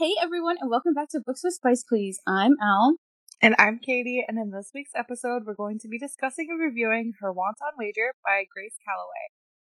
[0.00, 2.22] Hey everyone, and welcome back to Books with Spice Please.
[2.26, 2.94] I'm Al.
[3.42, 7.12] And I'm Katie, and in this week's episode, we're going to be discussing and reviewing
[7.20, 9.28] Her Wanton Wager by Grace Callaway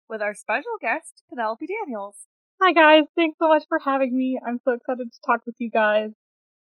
[0.10, 2.16] with our special guest, Penelope Daniels.
[2.60, 4.40] Hi guys, thanks so much for having me.
[4.44, 6.10] I'm so excited to talk with you guys.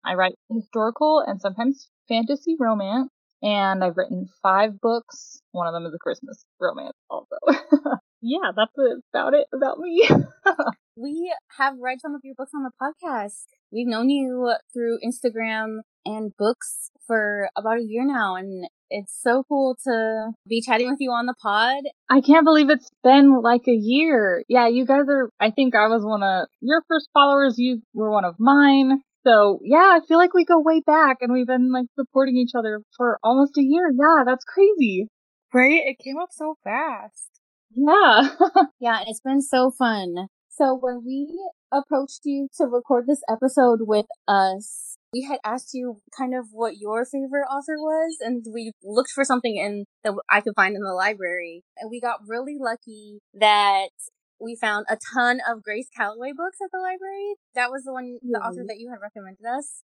[0.05, 3.09] I write historical and sometimes fantasy romance,
[3.43, 5.41] and I've written five books.
[5.53, 7.37] One of them is a Christmas romance also.
[8.21, 8.75] yeah, that's
[9.15, 10.07] about it about me.
[10.97, 13.45] we have read some of your books on the podcast.
[13.73, 19.45] We've known you through Instagram and books for about a year now, and it's so
[19.49, 21.83] cool to be chatting with you on the pod.
[22.09, 24.45] I can't believe it's been like a year.
[24.49, 27.55] Yeah, you guys are, I think I was one of your first followers.
[27.59, 29.01] You were one of mine.
[29.27, 32.53] So yeah, I feel like we go way back and we've been like supporting each
[32.57, 33.91] other for almost a year.
[33.91, 35.09] Yeah, that's crazy.
[35.53, 35.81] Right?
[35.87, 37.31] It came up so fast.
[37.71, 38.29] Yeah.
[38.81, 40.29] yeah, it's been so fun.
[40.57, 41.37] So when we
[41.73, 46.77] approached you to record this episode with us, we had asked you kind of what
[46.79, 50.83] your favorite author was, and we looked for something in that I could find in
[50.83, 53.89] the library, and we got really lucky that
[54.41, 57.35] we found a ton of Grace Callaway books at the library.
[57.57, 58.47] That was the one, the mm-hmm.
[58.47, 59.83] author that you had recommended us.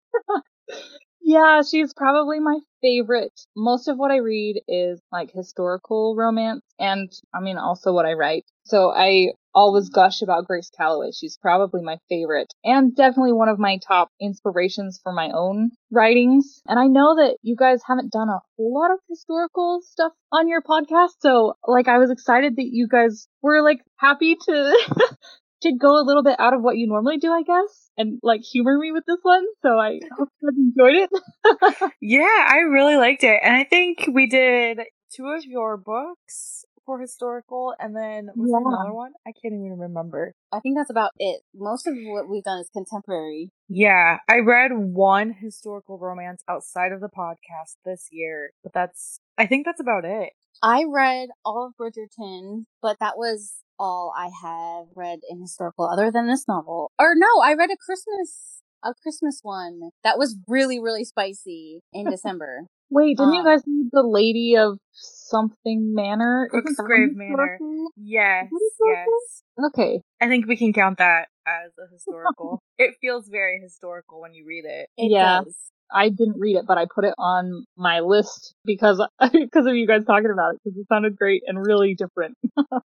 [1.23, 3.41] yeah, she's probably my favorite.
[3.57, 8.13] Most of what I read is like historical romance, and I mean also what I
[8.13, 8.45] write.
[8.65, 11.11] So I always gush about Grace Callaway.
[11.13, 16.61] She's probably my favorite and definitely one of my top inspirations for my own writings.
[16.67, 20.49] And I know that you guys haven't done a whole lot of historical stuff on
[20.49, 21.15] your podcast.
[21.21, 24.79] So like I was excited that you guys were like happy to
[25.63, 28.43] to go a little bit out of what you normally do, I guess, and like
[28.43, 29.45] humor me with this one.
[29.63, 31.93] So I hope you enjoyed it.
[32.01, 33.41] yeah, I really liked it.
[33.43, 34.81] And I think we did
[35.15, 38.59] two of your books for historical, and then was yeah.
[38.59, 39.13] there another one?
[39.27, 40.35] I can't even remember.
[40.51, 41.43] I think that's about it.
[41.55, 43.51] Most of what we've done is contemporary.
[43.69, 49.45] Yeah, I read one historical romance outside of the podcast this year, but that's I
[49.45, 50.31] think that's about it.
[50.63, 56.11] I read all of Bridgerton, but that was all I have read in historical other
[56.11, 56.91] than this novel.
[56.99, 62.05] Or no, I read a Christmas a Christmas one that was really really spicy in
[62.11, 62.67] December.
[62.91, 66.49] Wait, didn't um, you guys read The Lady of something Manor?
[66.53, 67.59] Cooksgrave Manor.
[67.97, 69.43] Yes, yes.
[69.67, 70.01] Okay.
[70.21, 72.63] I think we can count that as a historical.
[72.79, 74.89] it feels very historical when you read it.
[74.97, 75.43] it yeah.
[75.45, 75.55] Does.
[75.91, 79.03] I didn't read it, but I put it on my list because
[79.33, 82.37] because of you guys talking about it because it sounded great and really different.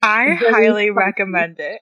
[0.02, 1.80] I highly recommend it.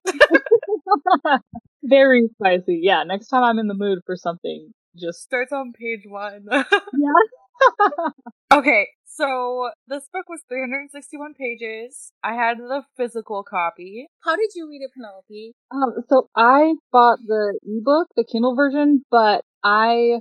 [1.83, 2.81] Very spicy.
[2.83, 6.47] Yeah, next time I'm in the mood for something, just starts on page one.
[6.51, 8.09] yeah.
[8.53, 12.13] okay, so this book was 361 pages.
[12.23, 14.07] I had the physical copy.
[14.25, 15.53] How did you read it, Penelope?
[15.71, 20.21] Um, so I bought the ebook, the Kindle version, but I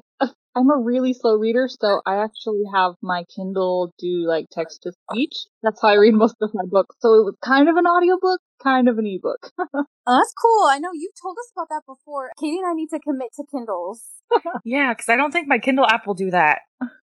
[0.60, 4.92] I'm a really slow reader, so I actually have my Kindle do like text to
[4.92, 5.34] speech.
[5.64, 6.98] That's how I read most of my books.
[7.00, 9.52] So it was kind of an audiobook, kind of an ebook.
[9.60, 10.68] oh, that's cool.
[10.70, 12.32] I know you've told us about that before.
[12.38, 14.04] Katie and I need to commit to Kindles.
[14.66, 16.60] yeah, because I don't think my Kindle app will do that.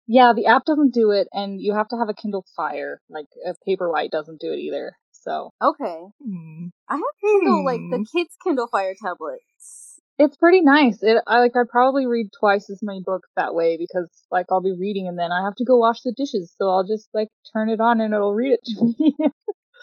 [0.06, 3.00] Yeah, the app doesn't do it, and you have to have a Kindle Fire.
[3.08, 4.92] Like a Paperwhite doesn't do it either.
[5.12, 6.66] So okay, hmm.
[6.88, 7.66] I have Kindle hmm.
[7.66, 8.18] like the hmm.
[8.18, 9.40] kids Kindle Fire tablet.
[10.18, 11.02] It's pretty nice.
[11.02, 14.62] It I like I probably read twice as many books that way because like I'll
[14.62, 17.28] be reading and then I have to go wash the dishes, so I'll just like
[17.52, 19.14] turn it on and it'll read it to me.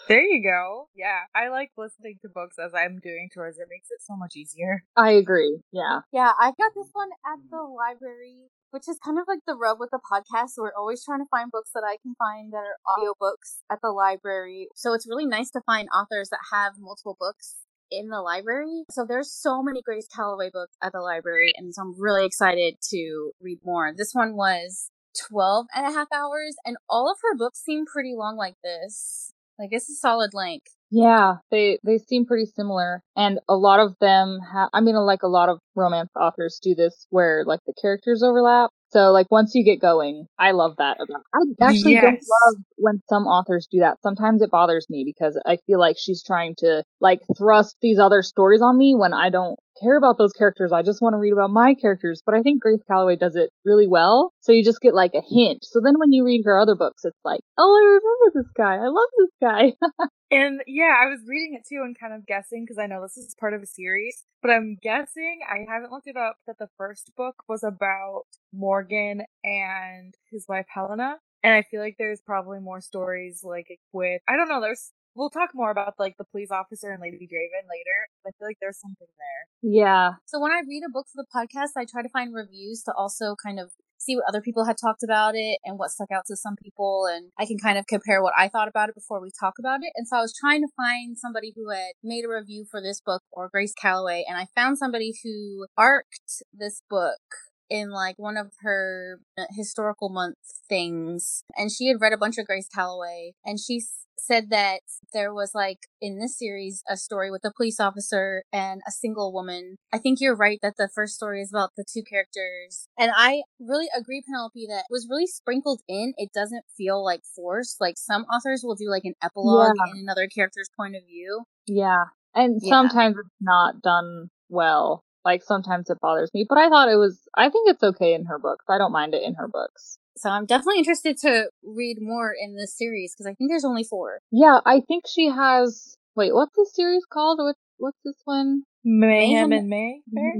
[0.08, 0.88] there you go.
[0.94, 3.58] Yeah, I like listening to books as I'm doing chores.
[3.58, 4.82] It makes it so much easier.
[4.96, 5.60] I agree.
[5.72, 6.00] Yeah.
[6.12, 9.78] Yeah, I got this one at the library which is kind of like the rub
[9.78, 10.58] with the podcast.
[10.58, 13.90] We're always trying to find books that I can find that are audiobooks at the
[13.90, 14.66] library.
[14.74, 17.63] So it's really nice to find authors that have multiple books
[17.98, 18.84] in the library.
[18.90, 22.76] So there's so many Grace Callaway books at the library, and so I'm really excited
[22.90, 23.92] to read more.
[23.96, 24.90] This one was
[25.28, 29.32] 12 and a half hours, and all of her books seem pretty long like this.
[29.58, 30.74] Like it's a solid length.
[30.90, 34.68] Yeah, they they seem pretty similar, and a lot of them have.
[34.72, 38.70] I mean, like a lot of romance authors do this, where like the characters overlap.
[38.94, 40.98] So like once you get going, I love that.
[41.34, 42.02] I actually yes.
[42.04, 43.98] don't love when some authors do that.
[44.02, 48.22] Sometimes it bothers me because I feel like she's trying to like thrust these other
[48.22, 50.72] stories on me when I don't care about those characters.
[50.72, 52.22] I just want to read about my characters.
[52.24, 54.32] But I think Grace Callaway does it really well.
[54.40, 55.64] So you just get like a hint.
[55.64, 58.76] So then when you read her other books, it's like, oh, I remember this guy.
[58.76, 59.72] I love this guy.
[60.30, 63.16] and yeah, I was reading it too and kind of guessing because I know this
[63.16, 66.68] is part of a series, but I'm guessing I haven't looked it up that the
[66.76, 71.16] first book was about Morgan and his wife Helena.
[71.42, 75.30] And I feel like there's probably more stories like with I don't know, there's We'll
[75.30, 77.98] talk more about like the police officer and Lady Draven later.
[78.26, 79.70] I feel like there's something there.
[79.70, 80.14] Yeah.
[80.24, 82.92] So when I read a book for the podcast, I try to find reviews to
[82.92, 86.24] also kind of see what other people had talked about it and what stuck out
[86.26, 89.20] to some people and I can kind of compare what I thought about it before
[89.20, 89.92] we talk about it.
[89.94, 93.00] And so I was trying to find somebody who had made a review for this
[93.00, 97.22] book or Grace Callaway and I found somebody who arced this book
[97.70, 100.36] in like one of her uh, historical month
[100.68, 103.82] things and she had read a bunch of Grace Callaway and she
[104.18, 104.80] said that
[105.12, 109.32] there was like in this series a story with a police officer and a single
[109.32, 109.76] woman.
[109.92, 112.86] I think you're right that the first story is about the two characters.
[112.98, 116.14] And I really agree, Penelope, that was really sprinkled in.
[116.16, 117.80] It doesn't feel like forced.
[117.80, 119.92] Like some authors will do like an epilogue Yeah.
[119.92, 121.42] in another character's point of view.
[121.66, 122.04] Yeah.
[122.34, 122.70] And Yeah.
[122.70, 125.02] sometimes it's not done well.
[125.24, 128.26] Like sometimes it bothers me, but I thought it was, I think it's okay in
[128.26, 128.64] her books.
[128.68, 129.98] I don't mind it in her books.
[130.16, 133.84] So I'm definitely interested to read more in this series because I think there's only
[133.84, 134.20] four.
[134.30, 137.38] Yeah, I think she has, wait, what's this series called?
[137.40, 138.62] What, what's this one?
[138.84, 140.34] Mayhem Mayhem- and Mayfair.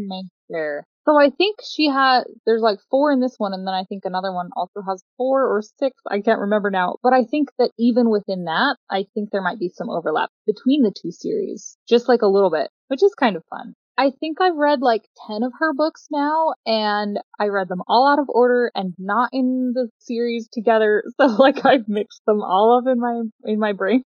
[0.50, 0.86] Mayfair.
[1.06, 4.04] So I think she had, there's like four in this one, and then I think
[4.04, 5.96] another one also has four or six.
[6.08, 6.96] I can't remember now.
[7.02, 10.82] But I think that even within that, I think there might be some overlap between
[10.82, 11.76] the two series.
[11.86, 13.74] Just like a little bit, which is kind of fun.
[13.96, 18.08] I think I've read like 10 of her books now, and I read them all
[18.08, 21.02] out of order and not in the series together.
[21.20, 24.02] So like I've mixed them all up in my, in my brain.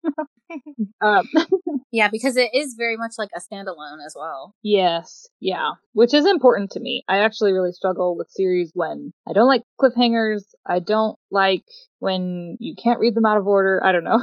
[1.01, 1.27] um,
[1.91, 4.53] Yeah, because it is very much like a standalone as well.
[4.61, 7.03] Yes, yeah, which is important to me.
[7.07, 10.43] I actually really struggle with series when I don't like cliffhangers.
[10.65, 11.63] I don't like
[11.99, 13.81] when you can't read them out of order.
[13.83, 14.19] I don't know.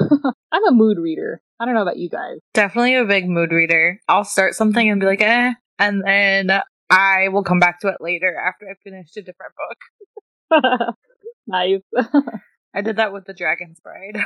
[0.52, 1.40] I'm a mood reader.
[1.60, 2.38] I don't know about you guys.
[2.52, 4.00] Definitely a big mood reader.
[4.08, 6.60] I'll start something and be like, eh, and then
[6.90, 9.52] I will come back to it later after I finished a different
[10.50, 10.94] book.
[11.46, 11.80] nice.
[12.74, 14.18] I did that with The Dragon's Bride.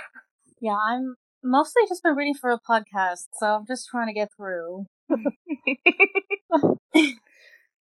[0.60, 4.30] Yeah, I'm mostly just been reading for a podcast, so I'm just trying to get
[4.36, 4.86] through.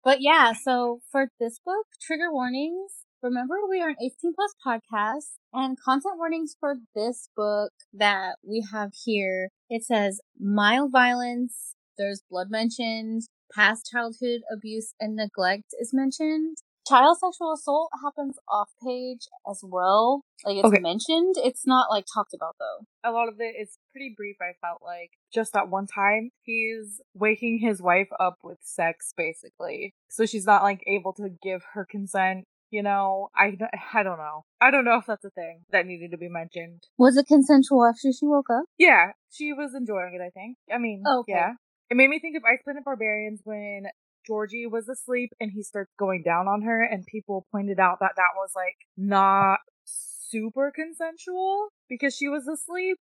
[0.07, 3.06] But yeah, so for this book, trigger warnings.
[3.23, 8.65] Remember, we are an 18 plus podcast and content warnings for this book that we
[8.73, 9.51] have here.
[9.71, 11.75] It says mild violence.
[11.99, 13.23] There's blood mentioned.
[13.55, 16.59] Past childhood abuse and neglect is mentioned.
[16.87, 20.23] Child sexual assault happens off page as well.
[20.45, 20.79] Like it's Okay.
[20.81, 21.35] mentioned.
[21.39, 22.85] It's not like talked about though.
[23.03, 25.11] a lot of it is pretty brief, I felt like.
[25.33, 29.95] Just at one time, he's waking his wife up with sex, basically.
[30.09, 32.45] So she's not, like, able to give her consent.
[32.71, 33.57] You know, I,
[33.95, 34.45] I don't know.
[34.61, 36.83] I don't know if that's a thing that needed to be mentioned.
[36.99, 38.65] Was it consensual after she woke up?
[38.79, 40.57] Yeah, she was enjoying it, I think.
[40.73, 41.33] I mean, Oh, okay.
[41.33, 41.53] yeah.
[41.91, 43.85] It made me think of Ice Planet Barbarians when
[44.27, 48.13] Georgie was asleep and he starts going down on her, and people pointed out that
[48.17, 52.99] that was, like, not super consensual because she was asleep.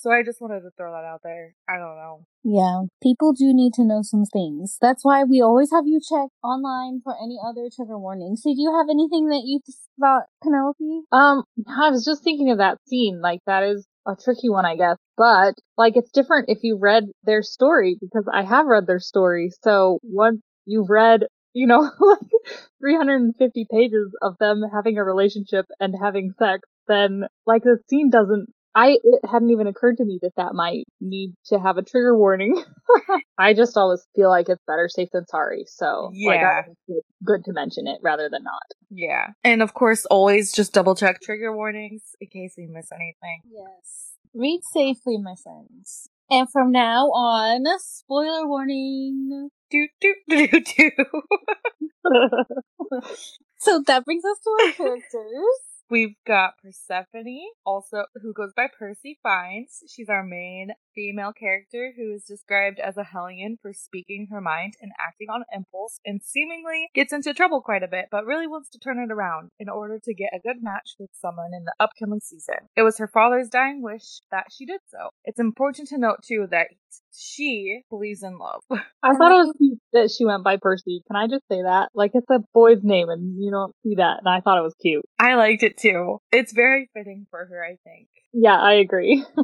[0.00, 1.54] So I just wanted to throw that out there.
[1.68, 2.24] I don't know.
[2.42, 4.78] Yeah, people do need to know some things.
[4.80, 8.40] That's why we always have you check online for any other trigger warnings.
[8.42, 9.60] So do you have anything that you
[10.00, 11.02] thought, Penelope?
[11.12, 13.20] um, I was just thinking of that scene.
[13.20, 14.96] Like that is a tricky one, I guess.
[15.18, 19.50] But like it's different if you read their story because I have read their story.
[19.62, 22.30] So once you've read, you know, like
[22.80, 28.48] 350 pages of them having a relationship and having sex, then like the scene doesn't.
[28.74, 32.16] I it hadn't even occurred to me that that might need to have a trigger
[32.16, 32.62] warning.
[33.38, 35.64] I just always feel like it's better safe than sorry.
[35.66, 36.62] So like, Yeah.
[36.62, 38.62] think it's good to mention it rather than not.
[38.90, 39.28] Yeah.
[39.44, 43.42] And of course, always just double check trigger warnings in case we miss anything.
[43.50, 44.12] Yes.
[44.34, 46.08] Read safely, my friends.
[46.30, 49.50] And from now on, spoiler warning.
[49.70, 50.90] Do, do, do, do, do.
[53.60, 55.60] So that brings us to our characters.
[55.90, 59.82] We've got Persephone, also who goes by Percy Fines.
[59.88, 64.74] She's our main female character who is described as a hellion for speaking her mind
[64.80, 68.70] and acting on impulse and seemingly gets into trouble quite a bit, but really wants
[68.70, 71.74] to turn it around in order to get a good match with someone in the
[71.80, 72.68] upcoming season.
[72.76, 75.08] It was her father's dying wish that she did so.
[75.24, 76.68] It's important to note too that
[77.16, 78.62] she believes in love.
[79.02, 81.02] I thought it was cute that she went by Percy.
[81.06, 81.90] Can I just say that?
[81.94, 84.74] Like it's a boy's name and you don't see that and I thought it was
[84.80, 85.04] cute.
[85.18, 86.18] I liked it too.
[86.32, 88.08] It's very fitting for her, I think.
[88.32, 89.24] Yeah, I agree.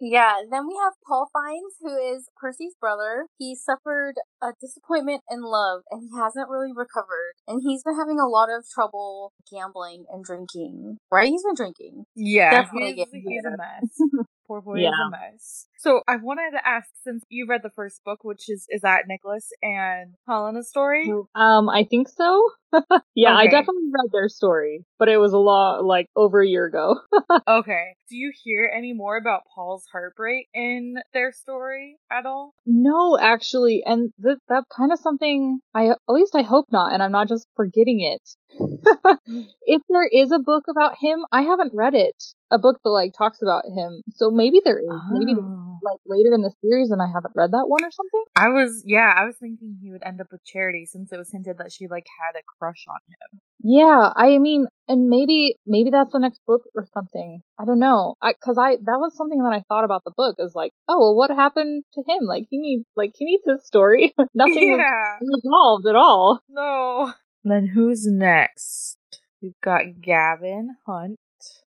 [0.00, 3.26] Yeah, then we have Paul Fines, who is Percy's brother.
[3.38, 7.34] He suffered a disappointment in love and he hasn't really recovered.
[7.48, 10.98] And he's been having a lot of trouble gambling and drinking.
[11.10, 11.28] Right?
[11.28, 12.04] He's been drinking.
[12.14, 14.26] Yeah, Definitely he's, getting he's a mess.
[14.46, 14.90] Poor boy is Yeah.
[15.06, 15.66] a mess.
[15.78, 19.04] So I wanted to ask, since you read the first book, which is is that
[19.08, 21.06] Nicholas and Helena's story?
[21.34, 22.50] um, I think so.
[23.14, 26.66] yeah, I definitely read their story, but it was a lot like over a year
[26.66, 26.96] ago.
[27.48, 27.96] Okay.
[28.08, 32.54] Do you hear any more about Paul's heartbreak in their story at all?
[32.66, 37.02] no, actually, and th- that's kind of something I at least I hope not, and
[37.02, 38.22] I'm not just forgetting it.
[39.62, 42.16] if there is a book about him, I haven't read it.
[42.50, 45.00] A book that like talks about him, so maybe there is.
[45.10, 45.65] Maybe Oh.
[45.82, 48.24] Like later in the series, and I haven't read that one or something.
[48.36, 51.30] I was yeah, I was thinking he would end up with Charity since it was
[51.30, 53.40] hinted that she like had a crush on him.
[53.62, 57.42] Yeah, I mean, and maybe maybe that's the next book or something.
[57.58, 58.14] I don't know.
[58.22, 60.98] I cuz I that was something that I thought about the book is like, oh,
[60.98, 62.24] well what happened to him?
[62.26, 64.14] Like he needs like he needs his story.
[64.34, 65.18] Nothing yeah.
[65.20, 66.40] resolved at all.
[66.48, 67.12] No.
[67.44, 68.98] Then who's next?
[69.40, 71.18] We've got Gavin Hunt,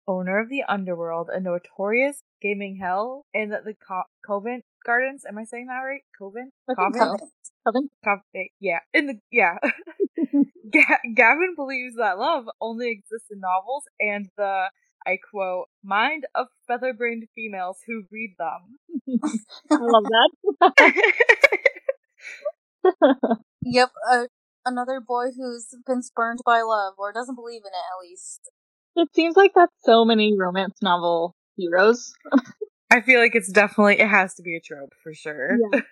[0.08, 5.24] owner of the Underworld, a notorious gaming hell in the Co- Covent Gardens.
[5.28, 6.02] Am I saying that right?
[6.18, 6.54] Covent?
[6.70, 7.22] I think Covent?
[7.66, 7.92] Covent?
[8.60, 8.80] Yeah.
[8.94, 9.58] In the yeah.
[10.72, 14.70] Ga- Gavin believes that love only exists in novels and the
[15.06, 18.80] I quote mind of feather-brained females who read them.
[19.72, 20.74] I love that.
[23.64, 24.26] Yep, uh,
[24.66, 28.52] another boy who's been spurned by love or doesn't believe in it at least.
[28.96, 32.14] it seems like that's so many romance novel heroes.
[32.92, 35.58] I feel like it's definitely it has to be a trope for sure.
[35.74, 35.82] Yeah.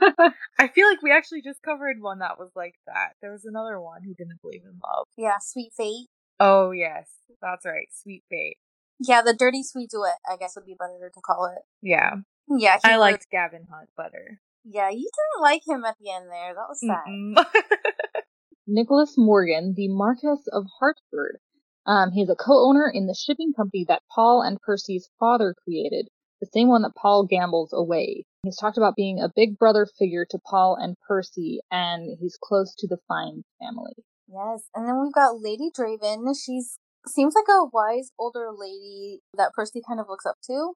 [0.00, 0.30] Yeah.
[0.58, 3.14] I feel like we actually just covered one that was like that.
[3.22, 5.06] There was another one who didn't believe in love.
[5.16, 6.06] Yeah, sweet fate.
[6.38, 7.08] Oh yes,
[7.42, 8.58] that's right, Sweet Fate.
[9.00, 11.62] Yeah, the dirty sweet duet, I guess would be better to call it.
[11.82, 12.16] Yeah,
[12.48, 14.40] Yeah, I was- liked Gavin Hunt better.
[14.64, 16.54] Yeah, you didn't like him at the end there.
[16.54, 18.22] That was sad.
[18.66, 21.38] Nicholas Morgan, the Marquess of Hartford.
[21.86, 26.08] Um, he's a co-owner in the shipping company that Paul and Percy's father created,
[26.40, 28.24] the same one that Paul gambles away.
[28.42, 32.74] He's talked about being a big brother figure to Paul and Percy, and he's close
[32.76, 33.94] to the Fine family.
[34.28, 36.34] Yes, and then we've got Lady Draven.
[36.44, 40.72] She's seems like a wise older lady that Percy kind of looks up to.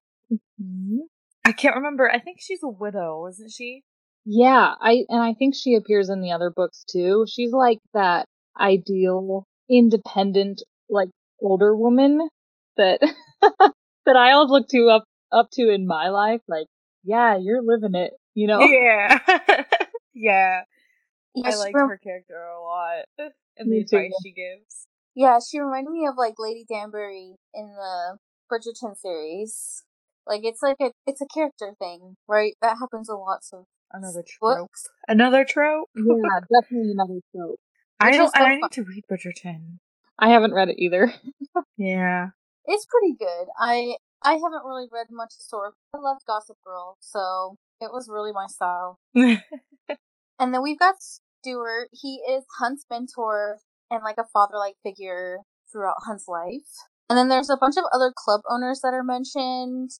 [0.59, 1.01] Mhm.
[1.45, 2.09] I can't remember.
[2.09, 3.83] I think she's a widow, isn't she?
[4.25, 7.25] Yeah, I and I think she appears in the other books too.
[7.29, 8.25] She's like that
[8.59, 11.09] ideal, independent, like
[11.41, 12.27] older woman
[12.77, 12.99] that
[13.41, 16.41] that I always look to up up to in my life.
[16.47, 16.67] Like,
[17.03, 18.61] yeah, you're living it, you know.
[18.61, 19.63] Yeah, yeah.
[21.35, 23.97] Yeah, I like rem- her character a lot, and the Me too.
[23.97, 24.87] advice she gives.
[25.15, 28.17] Yeah, she reminded me of like Lady Danbury in the
[28.51, 29.83] Bridgerton series.
[30.27, 32.53] Like it's like a it's a character thing, right?
[32.61, 33.43] That happens a lot.
[33.43, 34.57] So Another trope.
[34.59, 34.85] books.
[35.07, 35.89] Another trope.
[35.95, 37.59] Yeah, definitely another trope.
[37.99, 38.25] I Which don't.
[38.27, 38.61] is so I fun.
[38.61, 39.79] need to read Bridgerton.
[40.23, 41.13] I haven't read it either.
[41.77, 42.29] Yeah.
[42.65, 43.47] It's pretty good.
[43.59, 45.77] I I haven't really read much historical.
[45.93, 48.99] I loved Gossip Girl, so it was really my style.
[50.39, 51.89] And then we've got Stuart.
[51.91, 53.59] He is Hunt's mentor
[53.91, 55.39] and like a father like figure
[55.71, 56.67] throughout Hunt's life.
[57.09, 59.91] And then there's a bunch of other club owners that are mentioned.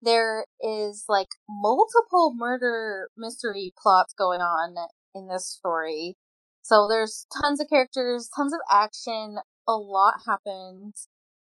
[0.00, 4.76] There is like multiple murder mystery plots going on
[5.14, 6.16] in this story.
[6.62, 10.94] So there's tons of characters, tons of action, a lot happened.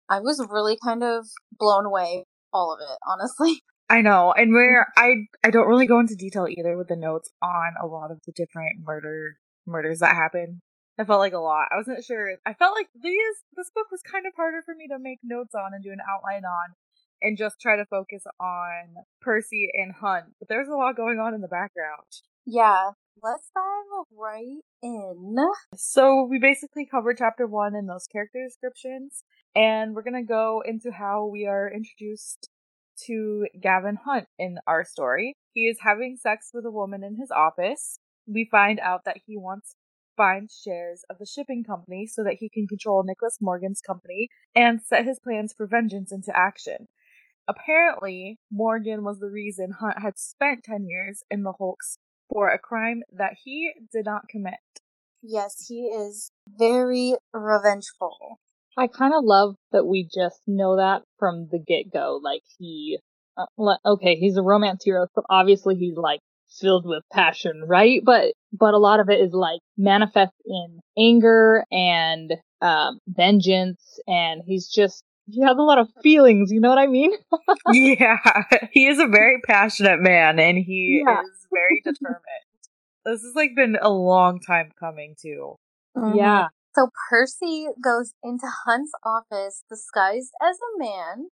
[0.08, 1.26] I was really kind of
[1.58, 3.62] blown away all of it, honestly.
[3.88, 7.30] I know, and where I I don't really go into detail either with the notes
[7.42, 9.34] on a lot of the different murder
[9.66, 10.62] murders that happen.
[10.98, 11.68] I felt like a lot.
[11.72, 12.36] I wasn't sure.
[12.46, 15.54] I felt like these this book was kind of harder for me to make notes
[15.54, 16.74] on and do an outline on,
[17.20, 20.26] and just try to focus on Percy and Hunt.
[20.38, 22.06] But there's a lot going on in the background.
[22.46, 25.36] Yeah, let's dive right in.
[25.76, 29.24] So we basically covered chapter one and those character descriptions,
[29.54, 32.48] and we're gonna go into how we are introduced
[33.06, 35.34] to Gavin Hunt in our story.
[35.52, 37.98] He is having sex with a woman in his office.
[38.26, 39.74] We find out that he wants
[40.16, 44.80] find shares of the shipping company so that he can control Nicholas Morgan's company and
[44.82, 46.88] set his plans for vengeance into action.
[47.48, 51.96] Apparently, Morgan was the reason Hunt had spent 10 years in the hulks
[52.32, 54.54] for a crime that he did not commit.
[55.22, 58.38] Yes, he is very revengeful.
[58.78, 62.20] I kind of love that we just know that from the get go.
[62.22, 62.98] Like he,
[63.36, 66.20] uh, okay, he's a romance hero, so obviously he's like
[66.60, 68.00] filled with passion, right?
[68.04, 72.32] But but a lot of it is like manifest in anger and
[72.62, 76.50] um, vengeance, and he's just he has a lot of feelings.
[76.52, 77.12] You know what I mean?
[77.66, 78.18] yeah,
[78.72, 81.20] he is a very passionate man and he Yeah.
[81.22, 82.22] is very determined.
[83.04, 85.56] This has like been a long time coming too.
[86.06, 91.28] Yeah, So Percy goes into Hunt's office disguised as a man,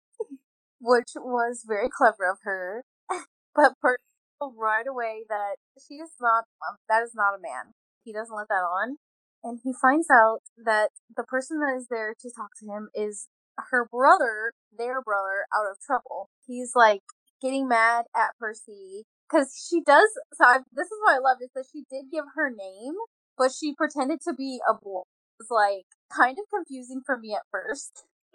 [0.80, 2.84] which was very clever of her.
[3.54, 4.02] but Percy
[4.40, 5.56] knew right away that
[5.86, 6.44] she is not.
[6.68, 7.74] Um, that is not a man.
[8.04, 8.98] He doesn't let that on.
[9.44, 13.28] and he finds out that the person that is there to talk to him is
[13.70, 16.30] her brother, their brother, out of trouble.
[16.46, 17.02] He's like
[17.40, 20.08] getting mad at Percy because she does.
[20.34, 22.94] So I, this is what I loved is that she did give her name,
[23.36, 25.02] but she pretended to be a boy.
[25.40, 28.04] It was like kind of confusing for me at first.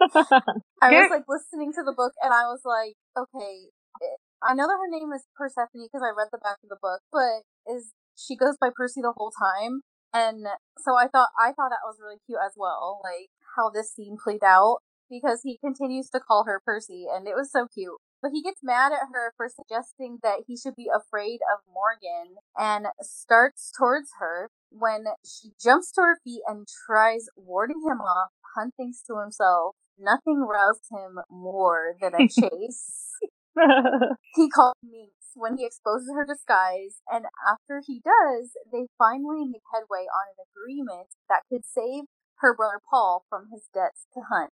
[0.82, 3.70] I was like listening to the book and I was like, okay,
[4.02, 6.78] eh, I know that her name is Persephone because I read the back of the
[6.80, 9.82] book, but is she goes by Percy the whole time?
[10.14, 10.46] And
[10.78, 14.16] so I thought I thought that was really cute as well, like how this scene
[14.22, 14.78] played out
[15.10, 17.98] because he continues to call her Percy and it was so cute.
[18.20, 22.36] But he gets mad at her for suggesting that he should be afraid of Morgan
[22.56, 28.30] and starts towards her when she jumps to her feet and tries warding him off.
[28.56, 33.14] Hunt thinks to himself, nothing roused him more than a chase.
[34.34, 39.62] he calls Minx when he exposes her disguise, and after he does, they finally make
[39.72, 42.04] headway on an agreement that could save
[42.38, 44.52] her brother Paul from his debts to Hunt.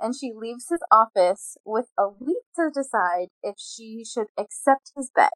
[0.00, 5.10] And she leaves his office with a leap to decide if she should accept his
[5.14, 5.32] bet.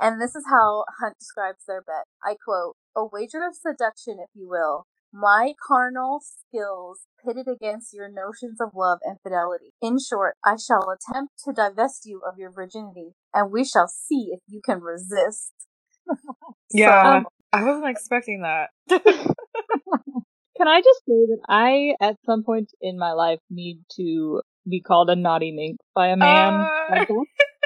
[0.00, 2.06] And this is how Hunt describes their bet.
[2.24, 8.08] I quote, a wager of seduction, if you will, my carnal skills pitted against your
[8.08, 9.72] notions of love and fidelity.
[9.80, 14.30] In short, I shall attempt to divest you of your virginity, and we shall see
[14.32, 15.52] if you can resist.
[16.72, 18.70] yeah, so, um, I wasn't expecting that.
[20.62, 24.80] can I just say that I, at some point in my life, need to be
[24.80, 26.54] called a naughty mink by a man?
[26.54, 27.04] Uh,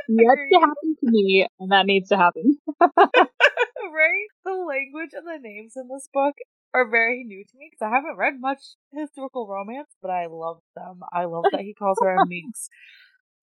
[0.08, 2.56] yet to happen to me, and that needs to happen.
[2.80, 4.26] right?
[4.44, 6.36] The language and the names in this book
[6.72, 8.60] are very new to me because I haven't read much
[8.94, 11.00] historical romance, but I love them.
[11.12, 12.70] I love that he calls her a minx.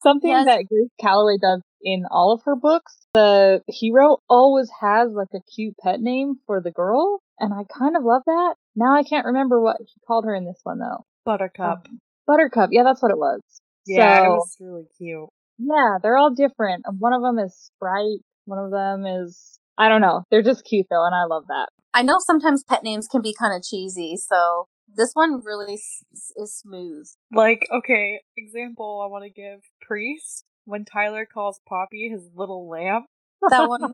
[0.02, 0.46] Something yes.
[0.46, 5.40] that Grace Callaway does in all of her books, the hero always has like a
[5.56, 8.56] cute pet name for the girl, and I kind of love that.
[8.76, 11.06] Now I can't remember what he called her in this one though.
[11.26, 11.88] Buttercup.
[11.88, 13.42] Um, Buttercup, yeah, that's what it was.
[13.86, 15.30] Yeah, so, it was really cute.
[15.58, 16.86] Yeah, they're all different.
[16.98, 18.22] One of them is Sprite.
[18.46, 20.24] One of them is I don't know.
[20.30, 21.70] They're just cute though, and I love that.
[21.94, 26.04] I know sometimes pet names can be kind of cheesy, so this one really is,
[26.36, 27.08] is smooth.
[27.32, 33.06] Like, okay, example I want to give Priest when Tyler calls Poppy his little lamb.
[33.50, 33.94] That one.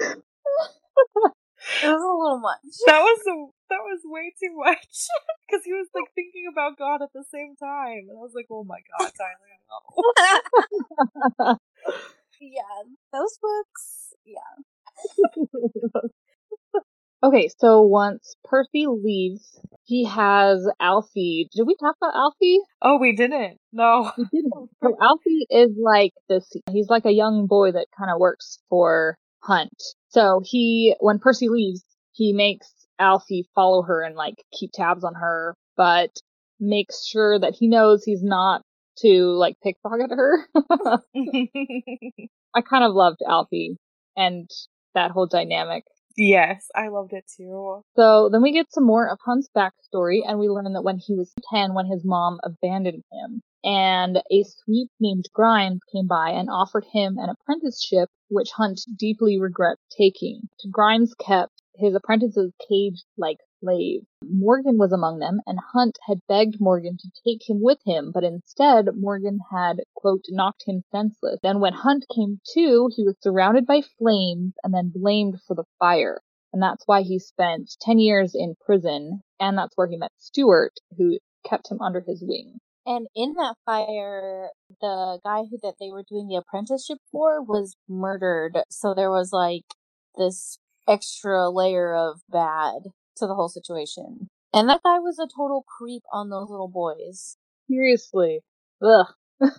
[1.82, 2.58] it was a little much.
[2.86, 3.36] That was a,
[3.68, 4.78] that was way too much
[5.46, 8.46] because he was like thinking about God at the same time, and I was like,
[8.50, 9.50] "Oh my God, Tyler,
[11.38, 11.56] no."
[12.40, 14.56] yeah, those books, yeah.
[17.24, 21.48] okay, so once Percy leaves, he has Alfie.
[21.54, 22.60] Did we talk about Alfie?
[22.80, 23.58] Oh, we didn't.
[23.72, 24.70] No, we didn't.
[24.82, 26.50] So Alfie is like this.
[26.70, 29.82] He's like a young boy that kind of works for Hunt.
[30.08, 35.14] So he, when Percy leaves, he makes Alfie follow her and like keep tabs on
[35.14, 36.10] her, but
[36.58, 38.62] makes sure that he knows he's not
[38.98, 40.46] to like pickpocket her.
[42.54, 43.76] I kind of loved Alfie
[44.16, 44.50] and
[44.94, 45.84] that whole dynamic.
[46.16, 47.82] Yes, I loved it too.
[47.96, 51.14] So then we get some more of Hunt's backstory, and we learn that when he
[51.14, 56.48] was 10, when his mom abandoned him, and a sweep named Grimes came by and
[56.48, 60.48] offered him an apprenticeship, which Hunt deeply regrets taking.
[60.70, 64.06] Grimes kept his apprentices caged like slaves.
[64.22, 68.24] Morgan was among them, and Hunt had begged Morgan to take him with him, but
[68.24, 71.38] instead Morgan had, quote, knocked him senseless.
[71.42, 75.64] Then when Hunt came to, he was surrounded by flames and then blamed for the
[75.78, 76.20] fire.
[76.52, 80.72] And that's why he spent 10 years in prison, and that's where he met Stuart,
[80.96, 82.58] who kept him under his wing.
[82.86, 87.76] And in that fire, the guy who that they were doing the apprenticeship for was
[87.88, 88.58] murdered.
[88.70, 89.64] So there was like
[90.16, 94.28] this extra layer of bad to the whole situation.
[94.52, 97.36] And that guy was a total creep on those little boys.
[97.68, 98.40] Seriously.
[98.82, 99.06] Ugh.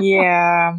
[0.00, 0.76] yeah.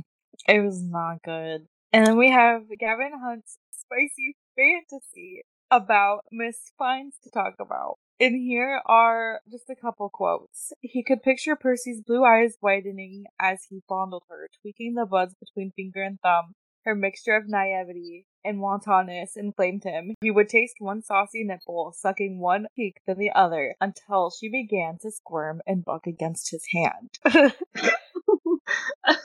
[0.48, 1.66] It was not good.
[1.92, 7.98] And then we have Gavin Hunt's spicy fantasy about Miss Fines to talk about.
[8.20, 10.74] And here are just a couple quotes.
[10.82, 15.72] He could picture Percy's blue eyes widening as he fondled her, tweaking the buds between
[15.76, 16.54] finger and thumb.
[16.84, 20.16] Her mixture of naivety and wantonness inflamed him.
[20.22, 24.98] He would taste one saucy nipple, sucking one cheek then the other, until she began
[25.02, 27.20] to squirm and buck against his hand.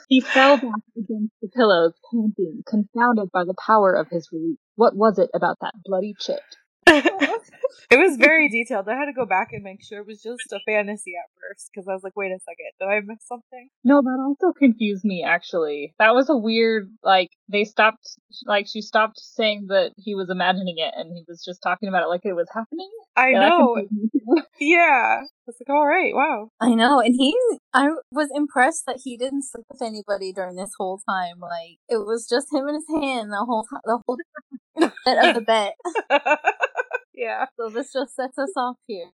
[0.09, 4.59] he fell back against the pillows, panting, confounded by the power of his release.
[4.75, 6.41] What was it about that bloody chit?
[7.91, 8.87] it was very detailed.
[8.87, 11.69] I had to go back and make sure it was just a fantasy at first
[11.73, 13.69] because I was like, wait a second, did I miss something?
[13.83, 15.93] No, that also confused me actually.
[15.99, 18.07] That was a weird, like, they stopped,
[18.45, 22.03] like, she stopped saying that he was imagining it and he was just talking about
[22.03, 22.89] it like it was happening.
[23.15, 23.83] I Yeah, know.
[24.59, 25.21] Yeah.
[25.47, 26.49] It's like, all right, wow.
[26.61, 27.35] I know, and he,
[27.73, 31.39] I was impressed that he didn't sleep with anybody during this whole time.
[31.39, 34.17] Like it was just him and his hand the whole time, the whole
[35.05, 35.73] bit of the bet.
[37.23, 37.45] Yeah.
[37.59, 39.09] So this just sets us off here.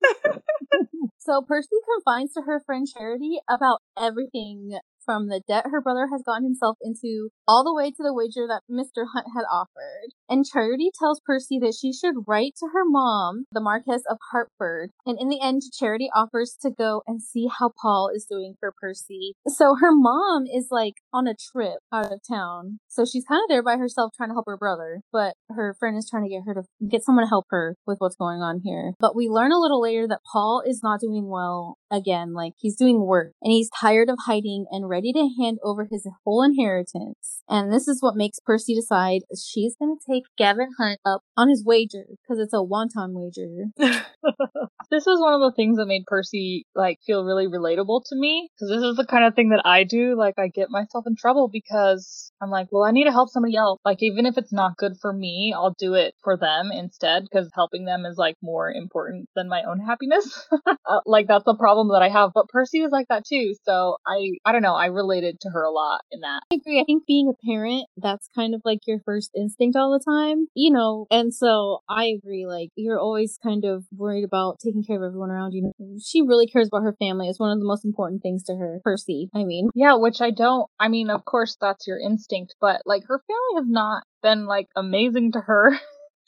[1.18, 6.22] so Percy confides to her friend Charity about everything from the debt her brother has
[6.22, 9.08] gotten himself into all the way to the wager that Mr.
[9.14, 10.12] Hunt had offered.
[10.30, 14.92] And Charity tells Percy that she should write to her mom, the Marquess of Hartford.
[15.06, 18.74] And in the end, Charity offers to go and see how Paul is doing for
[18.80, 19.34] Percy.
[19.48, 22.80] So her mom is like on a trip out of town.
[22.90, 25.98] So she's kind of there by herself trying to help her brother, but her friend
[25.98, 28.60] is trying to get her to get someone to help her with what's going on
[28.64, 28.94] here.
[29.00, 32.34] But we learn a little later that Paul is not doing well again.
[32.34, 36.08] Like he's doing work and he's tired of hiding and ready to hand over his
[36.26, 37.44] whole inheritance.
[37.48, 41.50] And this is what makes Percy decide she's going to take Gavin Hunt up on
[41.50, 43.68] his wager because it's a wanton wager.
[44.92, 48.50] this was one of the things that made Percy like feel really relatable to me
[48.56, 50.18] because this is the kind of thing that I do.
[50.18, 53.56] Like I get myself in trouble because I'm like, well, I need to help somebody
[53.56, 53.80] else.
[53.86, 57.50] Like even if it's not good for me, I'll do it for them instead because
[57.54, 60.48] helping them is like more important than my own happiness.
[60.68, 62.32] uh, like that's a problem that I have.
[62.34, 63.54] But Percy was like that too.
[63.64, 64.76] So I, I don't know.
[64.76, 66.42] I related to her a lot in that.
[66.52, 66.80] I agree.
[66.80, 70.48] I think being a parent, that's kind of like your first instinct all the time,
[70.56, 72.46] you know, and so I agree.
[72.46, 75.72] Like, you're always kind of worried about taking care of everyone around you.
[76.04, 77.28] She really cares about her family.
[77.28, 78.80] It's one of the most important things to her.
[78.84, 79.70] Percy, I mean.
[79.76, 80.70] Yeah, which I don't.
[80.80, 84.68] I mean, of course that's your instinct, but like her family has not been like
[84.76, 85.80] amazing to her.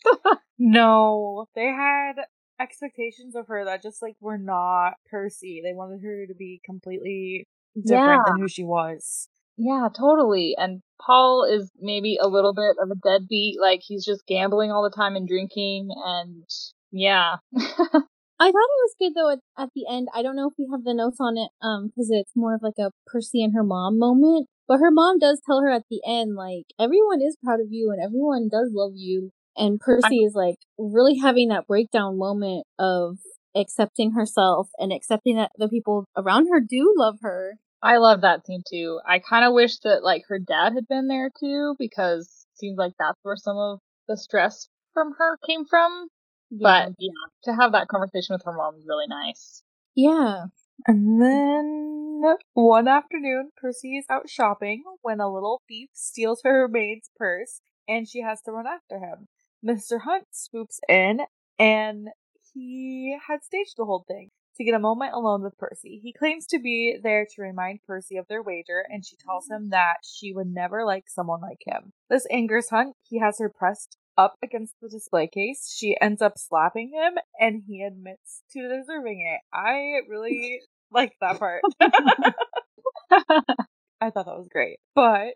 [0.60, 2.15] No, they had
[2.60, 5.62] expectations of her that just like were not Percy.
[5.63, 8.23] They wanted her to be completely different Yeah.
[8.25, 9.29] than who she was.
[9.58, 10.55] Yeah, totally.
[10.58, 13.60] And Paul is maybe a little bit of a deadbeat.
[13.60, 16.43] Like he's just gambling all the time and drinking and
[16.91, 17.38] yeah.
[18.41, 20.08] I thought it was good though at, at the end.
[20.13, 22.62] I don't know if we have the notes on it, um, because it's more of
[22.63, 24.47] like a Percy and her mom moment.
[24.67, 27.91] But her mom does tell her at the end, like, everyone is proud of you
[27.91, 29.32] and everyone does love you.
[29.58, 33.17] And Percy is like really having that breakdown moment of
[33.55, 37.55] accepting herself and accepting that the people around her do love her.
[37.81, 38.99] I love that scene too.
[39.07, 42.77] I kind of wish that like her dad had been there too because it seems
[42.77, 46.07] like that's where some of the stress from her came from.
[46.51, 47.12] But yeah,
[47.45, 49.63] to have that conversation with her mom is really nice.
[49.95, 50.45] yeah.
[50.88, 52.21] And then
[52.53, 58.07] one afternoon, Percy is out shopping when a little thief steals her maid's purse and
[58.07, 59.27] she has to run after him.
[59.65, 60.01] Mr.
[60.01, 61.21] Hunt swoops in
[61.57, 62.09] and
[62.53, 65.99] he had staged the whole thing to get a moment alone with Percy.
[66.03, 69.69] He claims to be there to remind Percy of their wager and she tells him
[69.69, 71.93] that she would never like someone like him.
[72.09, 72.95] This angers Hunt.
[73.03, 75.73] He has her pressed up against the display case.
[75.73, 79.39] She ends up slapping him and he admits to deserving it.
[79.55, 80.59] I really
[80.91, 81.62] like that part.
[84.01, 84.79] I thought that was great.
[84.93, 85.35] But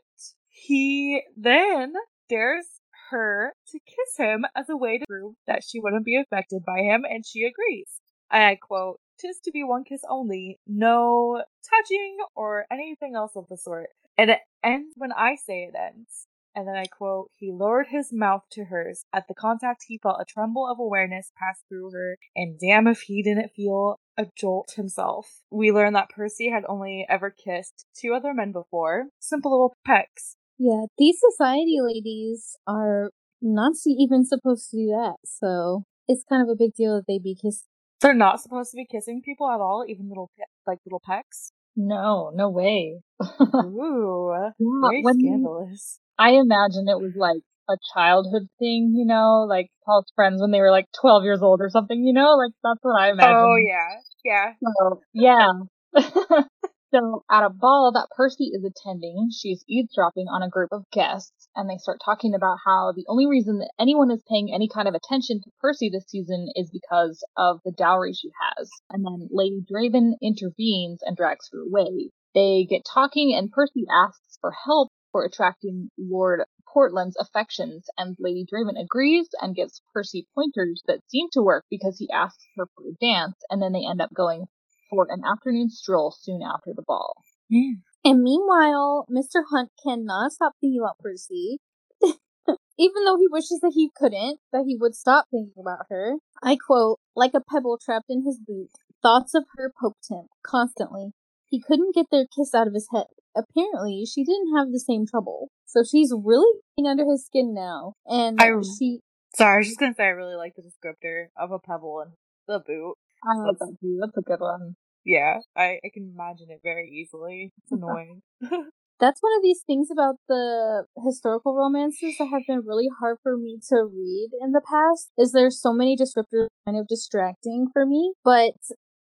[0.50, 1.94] he then
[2.30, 2.66] dares
[3.14, 6.80] her to kiss him as a way to prove that she wouldn't be affected by
[6.80, 7.90] him, and she agrees.
[8.30, 13.58] I quote, Tis to be one kiss only, no touching or anything else of the
[13.58, 13.90] sort.
[14.18, 16.28] And it ends when I say it ends.
[16.56, 19.06] And then I quote, He lowered his mouth to hers.
[19.14, 23.02] At the contact, he felt a tremble of awareness pass through her, and damn if
[23.02, 25.42] he didn't feel a jolt himself.
[25.50, 29.08] We learn that Percy had only ever kissed two other men before.
[29.20, 30.38] Simple little pecks.
[30.58, 30.86] Yeah.
[30.98, 33.12] These society ladies are
[33.42, 35.16] not even supposed to do that.
[35.26, 37.66] So it's kind of a big deal that they be kissed.
[38.02, 41.52] They're not supposed to be kissing people at all, even little pe- like little pecks.
[41.76, 43.00] No, no way.
[43.42, 46.00] Ooh, very scandalous.
[46.20, 50.60] I imagine it was like a childhood thing, you know, like Paul's friends when they
[50.60, 53.38] were like 12 years old or something, you know, like that's what I oh, imagine.
[53.38, 53.90] Oh yeah,
[54.24, 54.54] yeah.
[54.62, 56.44] So, yeah.
[56.94, 61.50] so at a ball that Percy is attending, she's eavesdropping on a group of guests
[61.56, 64.88] and they start talking about how the only reason that anyone is paying any kind
[64.88, 68.70] of attention to Percy this season is because of the dowry she has.
[68.90, 72.12] And then Lady Draven intervenes and drags her away.
[72.36, 76.42] They get talking and Percy asks for help for attracting Lord
[76.74, 82.00] Portland's affections, and Lady Draven agrees and gives Percy pointers that seem to work because
[82.00, 84.48] he asks her for a dance, and then they end up going
[84.90, 87.16] for an afternoon stroll soon after the ball.
[87.52, 87.82] Mm.
[88.06, 89.44] And meanwhile, Mr.
[89.50, 91.60] Hunt cannot stop thinking about Percy.
[92.02, 96.16] Even though he wishes that he couldn't, that he would stop thinking about her.
[96.42, 101.12] I quote, like a pebble trapped in his boot, thoughts of her poked him constantly.
[101.46, 103.06] He couldn't get their kiss out of his head.
[103.36, 105.50] Apparently, she didn't have the same trouble.
[105.66, 107.94] So she's really getting under his skin now.
[108.06, 109.00] And I- she
[109.36, 112.12] Sorry, I was just gonna say I really like the descriptor of a pebble and
[112.48, 112.96] the boot.
[113.28, 113.98] I like that too.
[114.02, 114.76] That's a good one.
[115.06, 117.52] Yeah, I, I can imagine it very easily.
[117.58, 118.22] It's annoying.
[119.00, 123.38] that's one of these things about the historical romances that have been really hard for
[123.38, 127.86] me to read in the past is there's so many descriptors kind of distracting for
[127.86, 128.54] me but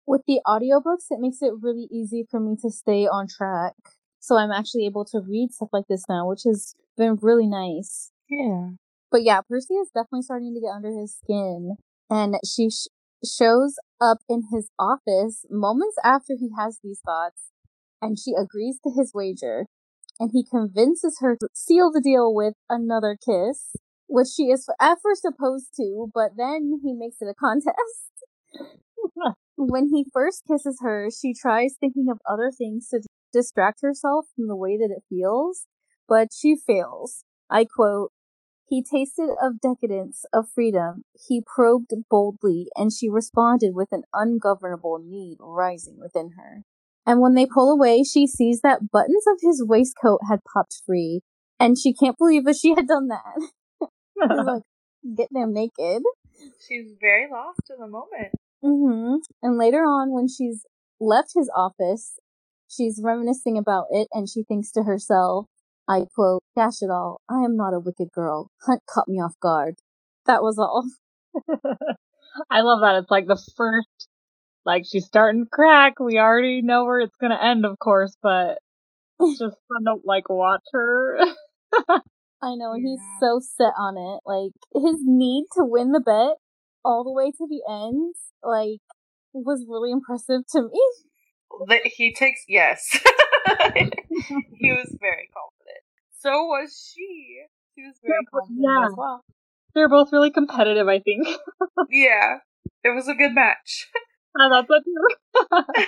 [0.05, 3.73] with the audiobooks it makes it really easy for me to stay on track
[4.19, 8.12] so i'm actually able to read stuff like this now which has been really nice
[8.29, 8.69] yeah.
[9.12, 11.75] but yeah percy is definitely starting to get under his skin
[12.10, 12.88] and she sh-
[13.25, 17.51] shows up in his office moments after he has these thoughts
[18.01, 19.65] and she agrees to his wager
[20.19, 23.75] and he convinces her to seal the deal with another kiss,
[24.07, 27.75] which she is at first opposed to, but then he makes it a contest.
[29.55, 34.47] when he first kisses her, she tries thinking of other things to distract herself from
[34.47, 35.67] the way that it feels,
[36.07, 37.23] but she fails.
[37.49, 38.12] I quote,
[38.69, 41.03] he tasted of decadence, of freedom.
[41.27, 46.63] He probed boldly, and she responded with an ungovernable need rising within her.
[47.05, 51.21] And when they pull away, she sees that buttons of his waistcoat had popped free,
[51.60, 53.49] and she can't believe that she had done that.
[54.21, 54.63] Like,
[55.15, 56.03] get them naked.
[56.67, 58.34] She's very lost in the moment.
[58.62, 60.65] hmm And later on, when she's
[60.99, 62.19] left his office,
[62.67, 65.45] she's reminiscing about it, and she thinks to herself,
[65.89, 68.52] I quote, Dash it all, I am not a wicked girl.
[68.65, 69.75] Hunt caught me off guard.
[70.28, 70.86] That was all.
[72.52, 72.97] I love that.
[72.97, 73.88] It's like the first,
[74.65, 75.99] like she's starting to crack.
[75.99, 78.60] We already know where it's gonna end, of course, but
[79.19, 81.19] it's just fun to like watch her.
[82.41, 83.19] I know, and he's Yeah.
[83.19, 84.21] so set on it.
[84.25, 86.38] Like, his need to win the bet
[86.86, 88.80] all the way to the end, like,
[89.34, 90.82] was really impressive to me.
[91.67, 92.88] That he takes yes.
[93.73, 95.58] he was very confident.
[96.19, 97.43] So was she.
[97.75, 98.88] She was very confident yeah.
[98.88, 99.23] as well.
[99.73, 101.27] They're both really competitive, I think.
[101.89, 102.43] Yeah.
[102.84, 103.88] It was a good match.
[104.39, 105.86] I love that too.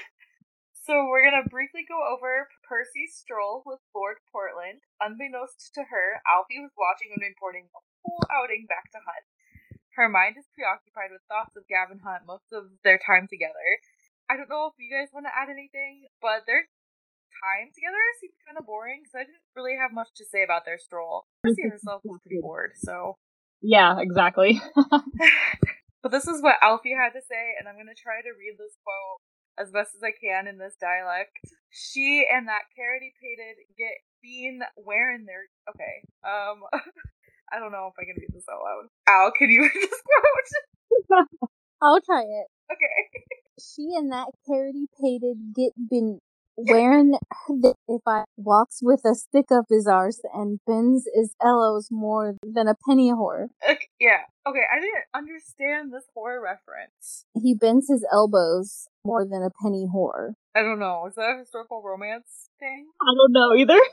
[0.81, 4.81] So we're gonna briefly go over Percy's stroll with Lord Portland.
[4.97, 9.23] Unbeknownst to her, Alfie was watching and reporting the whole outing back to Hunt.
[9.93, 13.67] Her mind is preoccupied with thoughts of Gavin Hunt most of their time together.
[14.25, 16.65] I don't know if you guys want to add anything, but their
[17.39, 20.65] time together seemed kind of boring, so I didn't really have much to say about
[20.65, 21.25] their stroll.
[21.43, 23.17] Percy herself was pretty bored, so.
[23.61, 24.61] yeah, exactly.
[26.01, 28.73] But this is what Alfie had to say, and I'm gonna try to read this
[28.81, 29.21] quote
[29.61, 31.37] as best as I can in this dialect.
[31.69, 36.01] She and that carroty pated get been wearing their okay.
[36.25, 36.65] Um
[37.53, 38.89] I don't know if I can read this out loud.
[39.07, 41.27] Al, can you read this quote?
[41.81, 42.47] I'll try it.
[42.71, 43.25] Okay.
[43.59, 46.19] She and that carroty pated get been
[46.69, 47.17] wearing
[47.87, 52.67] if I walks with a stick up his arse and bends his elbows more than
[52.67, 53.47] a penny whore.
[53.69, 53.87] okay.
[53.99, 54.21] Yeah.
[54.47, 57.25] Okay, I didn't understand this horror reference.
[57.35, 60.33] He bends his elbows more than a penny whore.
[60.55, 61.05] I don't know.
[61.07, 62.87] Is that a historical romance thing?
[62.99, 63.79] I don't know either.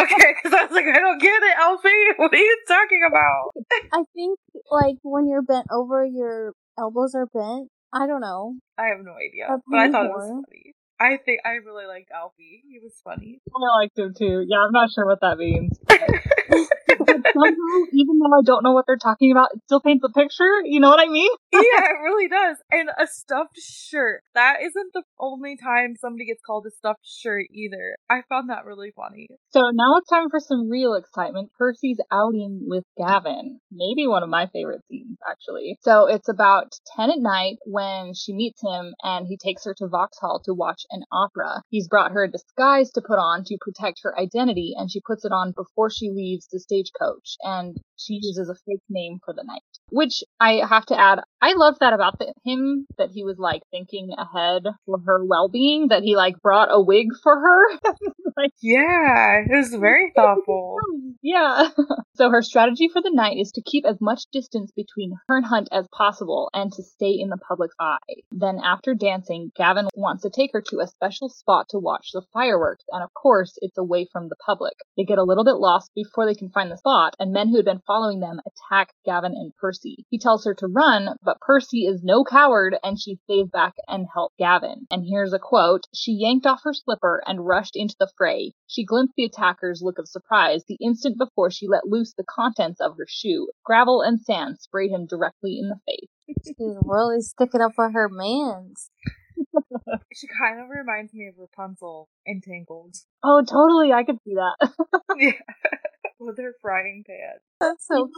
[0.00, 1.88] Okay, because I was like, I don't get it, Alfie.
[2.16, 3.50] What are you talking about?
[3.92, 4.38] I think
[4.70, 7.68] like when you're bent over, your elbows are bent.
[7.92, 8.54] I don't know.
[8.78, 10.74] I have no idea, but I penny thought it was funny.
[11.00, 12.62] I think I really liked Alfie.
[12.68, 13.40] He was funny.
[13.54, 14.44] I liked him too.
[14.46, 15.78] Yeah, I'm not sure what that means.
[17.34, 20.62] Somehow, even though I don't know what they're talking about, it still paints a picture.
[20.64, 21.30] You know what I mean?
[21.52, 22.56] yeah, it really does.
[22.70, 24.22] And a stuffed shirt.
[24.34, 27.96] That isn't the only time somebody gets called a stuffed shirt either.
[28.10, 29.28] I found that really funny.
[29.50, 31.50] So now it's time for some real excitement.
[31.58, 33.60] Percy's outing with Gavin.
[33.70, 35.78] Maybe one of my favorite scenes, actually.
[35.82, 39.88] So it's about 10 at night when she meets him and he takes her to
[39.88, 41.62] Vauxhall to watch an opera.
[41.68, 45.24] He's brought her a disguise to put on to protect her identity and she puts
[45.24, 49.44] it on before she leaves the stagecoach and she uses a fake name for the
[49.44, 49.62] night.
[49.90, 53.62] Which I have to add, I love that about the, him that he was like
[53.70, 57.78] thinking ahead for her well-being, that he like brought a wig for her.
[58.36, 60.76] like, Yeah, it was very thoughtful.
[61.22, 61.68] yeah.
[62.18, 65.46] so her strategy for the night is to keep as much distance between her and
[65.46, 67.98] Hunt as possible and to stay in the public's eye.
[68.32, 72.22] Then after dancing, Gavin wants to take her to a special spot to watch the
[72.32, 74.74] fireworks, and of course, it's away from the public.
[74.96, 77.56] They get a little bit lost before they can find the spot, and men who
[77.56, 80.04] had been following them attack Gavin and Percy.
[80.10, 84.08] He tells her to run, but Percy is no coward and she stays back and
[84.12, 84.88] helps Gavin.
[84.90, 88.54] And here's a quote She yanked off her slipper and rushed into the fray.
[88.68, 92.80] She glimpsed the attacker's look of surprise the instant before she let loose the contents
[92.80, 93.48] of her shoe.
[93.64, 96.10] Gravel and sand sprayed him directly in the face.
[96.44, 98.90] She's really sticking up for her mans.
[100.14, 102.96] She kind of reminds me of Rapunzel entangled.
[103.22, 103.92] Oh, totally.
[103.92, 104.70] I could see that.
[105.16, 105.32] yeah.
[106.20, 107.38] With her frying pan.
[107.60, 108.08] That's so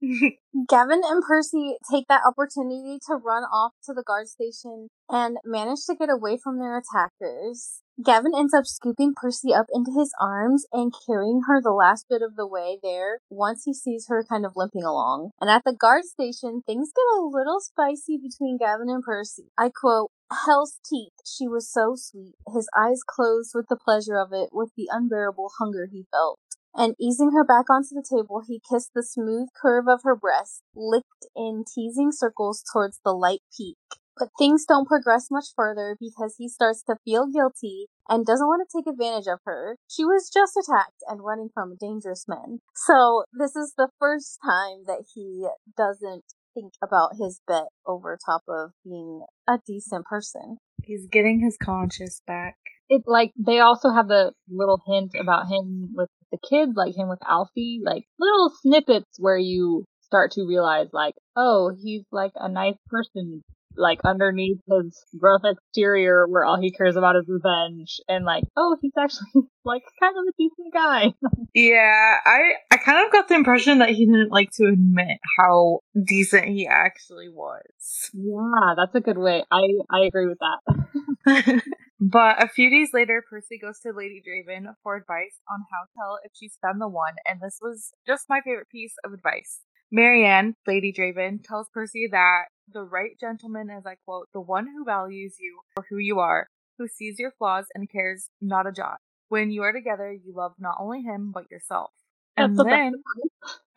[0.00, 0.34] cute.
[0.68, 5.84] Gavin and Percy take that opportunity to run off to the guard station and manage
[5.86, 7.80] to get away from their attackers.
[8.02, 12.22] Gavin ends up scooping Percy up into his arms and carrying her the last bit
[12.22, 15.30] of the way there once he sees her kind of limping along.
[15.40, 19.48] And at the guard station, things get a little spicy between Gavin and Percy.
[19.58, 20.10] I quote,
[20.46, 21.12] Hell's teeth.
[21.26, 22.34] She was so sweet.
[22.54, 26.38] His eyes closed with the pleasure of it, with the unbearable hunger he felt.
[26.74, 30.62] And easing her back onto the table, he kissed the smooth curve of her breast,
[30.74, 33.76] licked in teasing circles towards the light peak.
[34.16, 38.68] But things don't progress much further because he starts to feel guilty and doesn't want
[38.68, 39.76] to take advantage of her.
[39.88, 42.60] She was just attacked and running from a dangerous men.
[42.74, 48.42] So this is the first time that he doesn't think about his bet over top
[48.48, 50.58] of being a decent person.
[50.82, 52.56] He's getting his conscience back.
[52.90, 57.08] It like they also have the little hint about him with the kids, like him
[57.08, 62.48] with Alfie, like little snippets where you start to realize like, oh, he's like a
[62.48, 63.42] nice person
[63.76, 68.76] like underneath his rough exterior where all he cares about is revenge and like oh
[68.82, 69.28] he's actually
[69.64, 71.12] like kind of a decent guy.
[71.54, 75.80] Yeah i i kind of got the impression that he didn't like to admit how
[76.06, 78.10] decent he actually was.
[78.12, 79.44] Yeah that's a good way.
[79.50, 81.62] I i agree with that
[82.00, 85.90] but a few days later percy goes to lady draven for advice on how to
[85.96, 89.60] tell if she's found the one and this was just my favorite piece of advice
[89.92, 94.84] Marianne, Lady Draven, tells Percy that the right gentleman is, I quote, the one who
[94.84, 98.98] values you for who you are, who sees your flaws and cares not a jot.
[99.28, 101.90] When you are together, you love not only him, but yourself.
[102.36, 102.92] And That's then,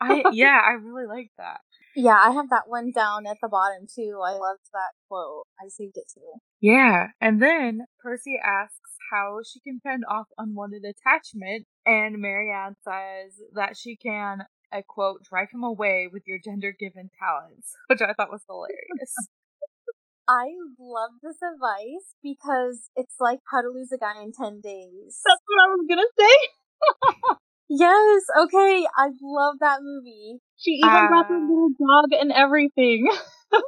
[0.00, 1.60] I, yeah, I really like that.
[1.96, 4.20] Yeah, I have that one down at the bottom too.
[4.24, 5.46] I loved that quote.
[5.60, 6.40] I saved it too.
[6.60, 8.78] Yeah, and then Percy asks
[9.12, 15.22] how she can fend off unwanted attachment, and Marianne says that she can I quote,
[15.22, 19.14] drive him away with your gender given talents, which I thought was hilarious.
[20.28, 25.20] I love this advice because it's like how to lose a guy in 10 days.
[25.24, 27.36] That's what I was gonna say.
[27.78, 30.40] yes, okay, I love that movie.
[30.56, 33.08] She even uh, brought the little dog and everything.
[33.52, 33.62] yes.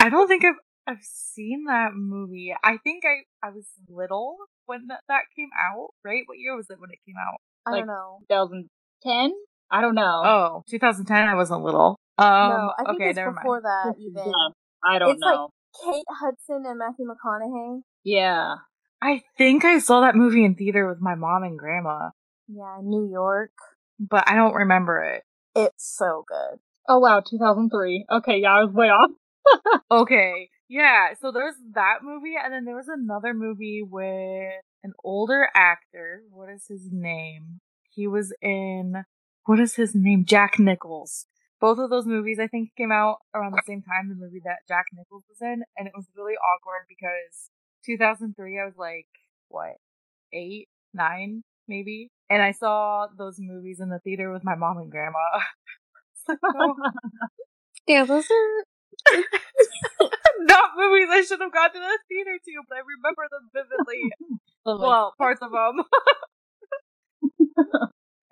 [0.00, 0.54] I don't think I've
[0.86, 2.54] I've seen that movie.
[2.62, 6.22] I think I I was little when that, that came out, right?
[6.26, 7.40] What year was it when it came out?
[7.66, 8.18] I like don't know.
[8.30, 9.32] 2010?
[9.70, 10.22] I don't know.
[10.24, 11.28] Oh, 2010.
[11.28, 11.98] I wasn't little.
[12.16, 13.64] Um, no, I think okay, it's never before mind.
[13.64, 14.22] that even.
[14.26, 14.48] Yeah,
[14.84, 15.26] I don't it's know.
[15.26, 17.82] like Kate Hudson and Matthew McConaughey.
[18.04, 18.56] Yeah.
[19.00, 22.10] I think I saw that movie in theater with my mom and grandma.
[22.48, 23.52] Yeah, New York.
[24.00, 25.24] But I don't remember it.
[25.54, 26.58] It's so good.
[26.88, 28.06] Oh wow, 2003.
[28.10, 29.10] Okay, yeah, I was way off.
[29.90, 30.50] okay.
[30.68, 34.52] Yeah, so there's that movie, and then there was another movie with
[34.84, 36.22] an older actor.
[36.30, 37.60] What is his name?
[37.90, 39.04] He was in
[39.46, 40.24] what is his name?
[40.26, 41.26] Jack Nichols.
[41.60, 44.08] Both of those movies, I think, came out around the same time.
[44.08, 47.50] The movie that Jack Nichols was in, and it was really awkward because
[47.84, 49.06] 2003, I was like,
[49.48, 49.76] what,
[50.32, 54.90] eight, nine, maybe, and I saw those movies in the theater with my mom and
[54.90, 55.18] grandma.
[56.28, 56.74] oh.
[57.86, 59.14] yeah, those are
[60.40, 64.00] not movies I should have gone to the theater to, but I remember them vividly.
[64.66, 65.84] well, parts of them.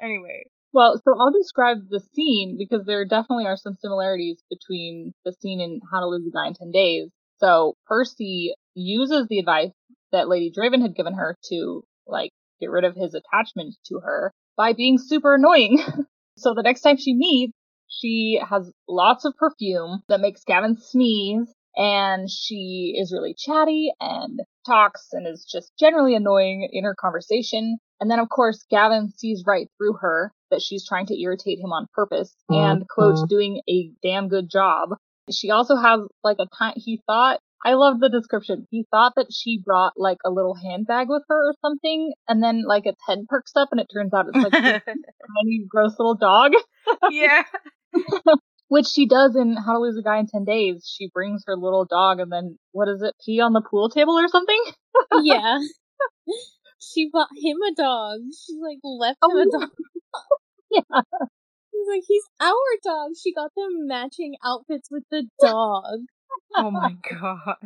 [0.01, 0.45] anyway,
[0.77, 5.59] well, so I'll describe the scene because there definitely are some similarities between the scene
[5.59, 7.09] in How to Lose a Guy in 10 Days.
[7.39, 9.73] So Percy uses the advice
[10.13, 14.33] that Lady Draven had given her to, like, get rid of his attachment to her
[14.57, 15.79] by being super annoying.
[16.39, 17.53] so the next time she meets,
[17.89, 24.41] she has lots of perfume that makes Gavin sneeze, and she is really chatty and
[24.67, 27.79] talks and is just generally annoying in her conversation.
[28.01, 31.73] And then, of course, Gavin sees right through her that she's trying to irritate him
[31.73, 32.63] on purpose mm-hmm.
[32.63, 34.91] and, quote, doing a damn good job.
[35.31, 38.69] She also has like a time, he thought, I love the description.
[38.71, 42.63] He thought that she brought like a little handbag with her or something, and then
[42.65, 46.15] like its head perks up and it turns out it's like a tiny, gross little
[46.15, 46.53] dog.
[47.11, 47.43] yeah.
[48.69, 50.89] Which she does in How to Lose a Guy in 10 Days.
[50.97, 54.15] She brings her little dog and then, what is it, pee on the pool table
[54.15, 54.61] or something?
[55.23, 55.59] yeah.
[56.81, 58.21] She bought him a dog.
[58.47, 59.71] She like left oh, him oh, a dog.
[60.71, 61.01] yeah.
[61.73, 62.53] He's like, he's our
[62.85, 63.11] dog.
[63.21, 66.01] She got them matching outfits with the dog.
[66.57, 67.57] Oh my god.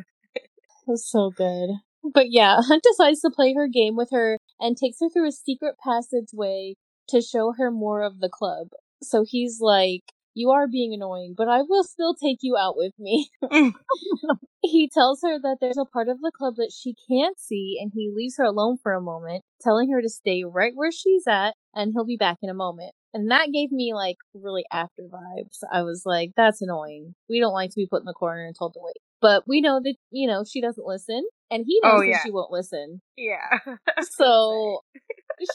[0.87, 1.71] Was so good.
[2.03, 5.33] But yeah, Hunt decides to play her game with her and takes her through a
[5.33, 6.75] secret passageway
[7.09, 8.68] to show her more of the club.
[9.03, 10.03] So he's like,
[10.35, 13.31] You are being annoying, but I will still take you out with me.
[14.62, 17.93] he tells her that there's a part of the club that she can't see, and
[17.95, 21.55] he leaves her alone for a moment, telling her to stay right where she's at,
[21.75, 22.93] and he'll be back in a moment.
[23.13, 25.59] And that gave me like really after vibes.
[25.73, 27.15] I was like, that's annoying.
[27.29, 28.97] We don't like to be put in the corner and told to wait.
[29.21, 32.21] But we know that, you know, she doesn't listen, and he oh, knows Oh, that
[32.25, 33.03] she won't listen.
[33.17, 33.59] Yeah.
[34.03, 34.81] So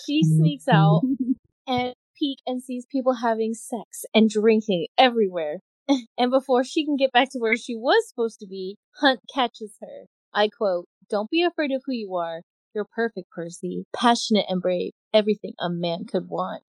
[0.05, 1.01] she sneaks out
[1.67, 5.59] and peek and sees people having sex and drinking everywhere.
[6.17, 9.77] and before she can get back to where she was supposed to be, Hunt catches
[9.81, 10.05] her.
[10.33, 12.41] I quote, Don't be afraid of who you are.
[12.73, 13.85] You're perfect, Percy.
[13.95, 14.91] Passionate and brave.
[15.13, 16.63] Everything a man could want.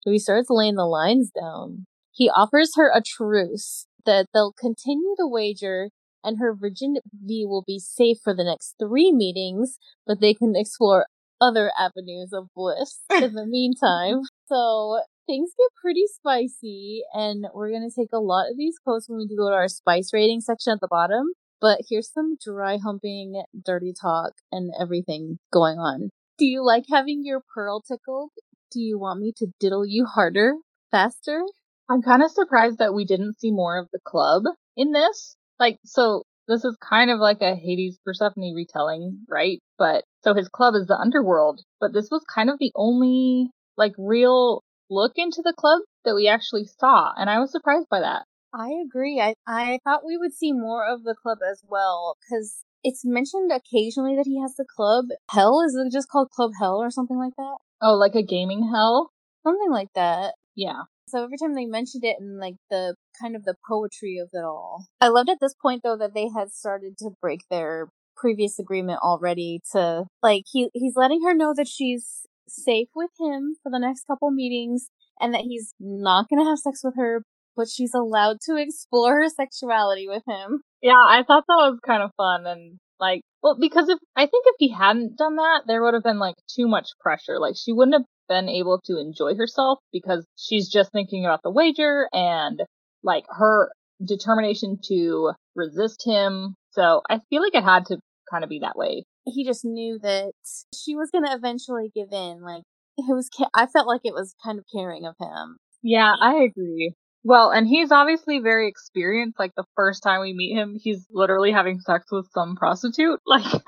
[0.00, 1.86] So he starts laying the lines down.
[2.12, 5.90] He offers her a truce that they'll continue the wager
[6.24, 11.06] and her virginity will be safe for the next three meetings, but they can explore
[11.40, 14.20] other avenues of bliss in the meantime.
[14.46, 19.18] So things get pretty spicy, and we're gonna take a lot of these quotes when
[19.18, 21.26] we do go to our spice rating section at the bottom.
[21.60, 26.10] But here's some dry humping, dirty talk, and everything going on.
[26.38, 28.30] Do you like having your pearl tickled?
[28.70, 30.54] Do you want me to diddle you harder,
[30.90, 31.42] faster?
[31.88, 34.44] I'm kind of surprised that we didn't see more of the club
[34.76, 35.36] in this.
[35.58, 39.58] Like, so this is kind of like a Hades Persephone retelling, right?
[39.76, 43.92] But so his club is the underworld, but this was kind of the only like
[43.98, 48.24] real look into the club that we actually saw, and I was surprised by that.
[48.52, 49.20] I agree.
[49.20, 53.50] I I thought we would see more of the club as well because it's mentioned
[53.52, 55.06] occasionally that he has the club.
[55.30, 57.58] Hell is it just called Club Hell or something like that?
[57.82, 59.10] Oh, like a gaming hell?
[59.42, 60.34] Something like that.
[60.54, 60.82] Yeah.
[61.08, 64.44] So every time they mentioned it and like the kind of the poetry of it
[64.44, 64.86] all.
[65.00, 69.00] I loved at this point though that they had started to break their previous agreement
[69.02, 73.78] already to like he he's letting her know that she's safe with him for the
[73.78, 77.22] next couple meetings and that he's not going to have sex with her
[77.56, 80.62] but she's allowed to explore her sexuality with him.
[80.82, 84.44] Yeah, I thought that was kind of fun and like, well, because if I think
[84.46, 87.38] if he hadn't done that, there would have been like too much pressure.
[87.38, 91.50] Like she wouldn't have been able to enjoy herself because she's just thinking about the
[91.50, 92.60] wager and
[93.02, 93.72] like her
[94.04, 96.54] determination to resist him.
[96.72, 97.98] So I feel like it had to
[98.30, 99.04] kind of be that way.
[99.26, 100.32] He just knew that
[100.74, 102.42] she was going to eventually give in.
[102.42, 102.62] Like
[102.96, 105.56] it was ca- I felt like it was kind of caring of him.
[105.82, 106.94] Yeah, I agree.
[107.22, 109.38] Well, and he's obviously very experienced.
[109.38, 113.20] Like the first time we meet him, he's literally having sex with some prostitute.
[113.26, 113.62] Like,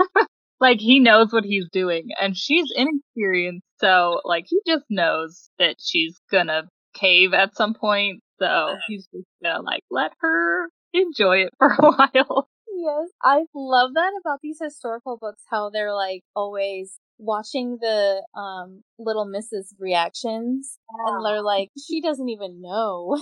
[0.60, 3.66] like he knows what he's doing, and she's inexperienced.
[3.78, 8.20] So, like, he just knows that she's gonna cave at some point.
[8.38, 12.48] So he's just gonna like let her enjoy it for a while.
[12.74, 15.42] Yes, I love that about these historical books.
[15.50, 19.74] How they're like always watching the um little Mrs.
[19.78, 23.18] reactions, and they're like, she doesn't even know.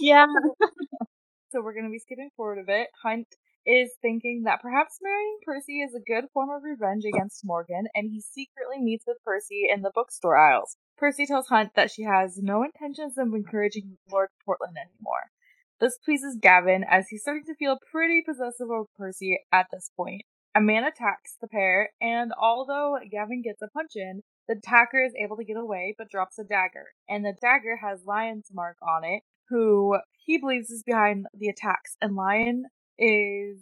[0.00, 0.26] Yeah.
[1.50, 2.88] So we're going to be skipping forward a bit.
[3.04, 3.28] Hunt
[3.64, 8.10] is thinking that perhaps marrying Percy is a good form of revenge against Morgan, and
[8.10, 10.76] he secretly meets with Percy in the bookstore aisles.
[10.98, 15.30] Percy tells Hunt that she has no intentions of encouraging Lord Portland anymore.
[15.78, 20.22] This pleases Gavin as he's starting to feel pretty possessive of Percy at this point.
[20.54, 25.12] A man attacks the pair, and although Gavin gets a punch in, the attacker is
[25.20, 29.04] able to get away but drops a dagger, and the dagger has Lion's mark on
[29.04, 32.64] it, who he believes is behind the attacks, and Lion
[32.98, 33.58] is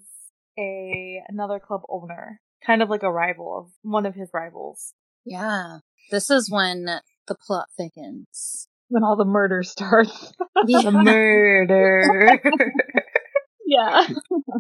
[0.58, 4.92] a another club owner, kind of like a rival of one of his rivals.
[5.24, 5.78] Yeah,
[6.10, 6.84] this is when
[7.26, 8.68] the plot thickens.
[8.88, 10.32] When all the murder starts.
[10.66, 12.38] The murder.
[13.66, 14.06] yeah.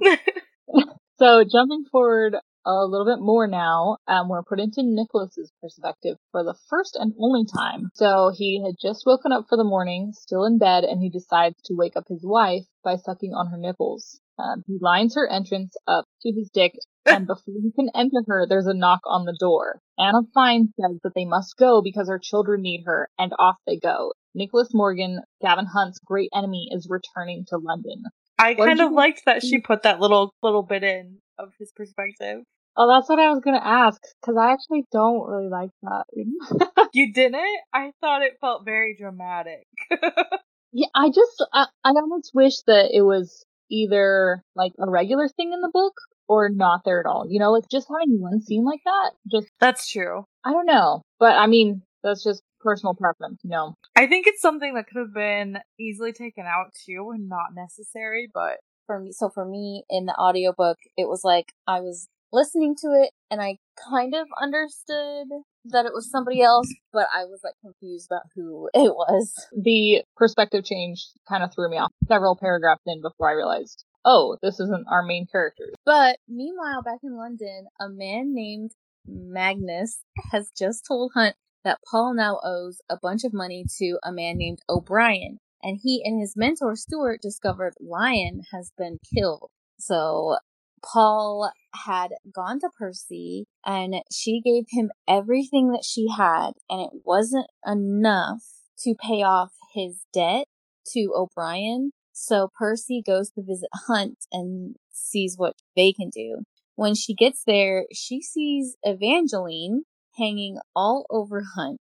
[1.22, 2.34] so jumping forward
[2.66, 7.12] a little bit more now, um, we're put into Nicholas's perspective for the first and
[7.20, 7.90] only time.
[7.94, 11.62] So he had just woken up for the morning, still in bed, and he decides
[11.66, 14.20] to wake up his wife by sucking on her nipples.
[14.36, 16.72] Um, he lines her entrance up to his dick,
[17.06, 19.80] and before he can enter her, there's a knock on the door.
[19.96, 23.78] Anna Fine says that they must go because her children need her, and off they
[23.78, 24.12] go.
[24.34, 28.02] Nicholas Morgan, Gavin Hunt's great enemy, is returning to London.
[28.42, 29.64] I What kind of liked that she mm.
[29.64, 32.42] put that little little bit in of his perspective.
[32.76, 36.04] Oh, that's what I was gonna ask, because I actually don't really like that.
[36.94, 37.40] You didn't?
[37.72, 39.66] I thought it felt very dramatic.
[40.72, 45.54] yeah, I just, I, I almost wish that it was either like a regular thing
[45.54, 45.94] in the book
[46.28, 47.24] or not there at all.
[47.26, 50.24] You know, like just having one scene like that, just, That's true.
[50.44, 51.00] I don't know.
[51.18, 53.76] But I mean, that's just personal preference, you know.
[53.96, 58.28] I think it's something that could have been easily taken out too and not necessary,
[58.32, 62.74] but For me, so for me in the audiobook, it was like I was listening
[62.76, 63.58] to it and I
[63.90, 65.28] kind of understood
[65.66, 69.32] that it was somebody else, but I was like confused about who it was.
[69.56, 74.36] The perspective change kind of threw me off several paragraphs in before I realized, oh,
[74.42, 75.68] this isn't our main character.
[75.84, 78.72] But meanwhile, back in London, a man named
[79.06, 80.00] Magnus
[80.30, 84.36] has just told Hunt that Paul now owes a bunch of money to a man
[84.38, 89.50] named O'Brien, and he and his mentor Stuart discovered Lion has been killed.
[89.78, 90.36] So
[90.84, 91.52] Paul
[91.86, 97.46] had gone to Percy and she gave him everything that she had, and it wasn't
[97.66, 98.42] enough
[98.80, 100.46] to pay off his debt
[100.92, 101.92] to O'Brien.
[102.12, 106.42] So Percy goes to visit Hunt and sees what they can do.
[106.74, 109.82] When she gets there, she sees Evangeline
[110.16, 111.80] hanging all over Hunt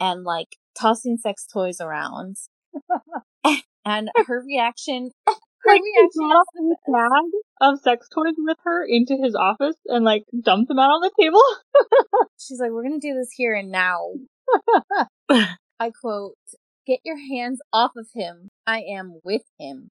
[0.00, 2.36] and like tossing sex toys around.
[3.84, 5.10] and her reaction
[5.66, 10.24] like he brought a bag of sex toys with her into his office and like
[10.42, 11.42] dumped them out on the table.
[12.38, 14.12] She's like, "We're gonna do this here and now."
[15.78, 16.36] I quote,
[16.86, 18.48] "Get your hands off of him.
[18.66, 19.90] I am with him."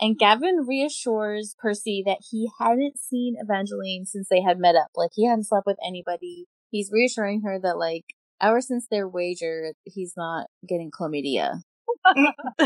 [0.00, 4.90] and Gavin reassures Percy that he hadn't seen Evangeline since they had met up.
[4.94, 6.46] Like he hadn't slept with anybody.
[6.70, 8.04] He's reassuring her that like
[8.40, 11.60] ever since their wager, he's not getting chlamydia.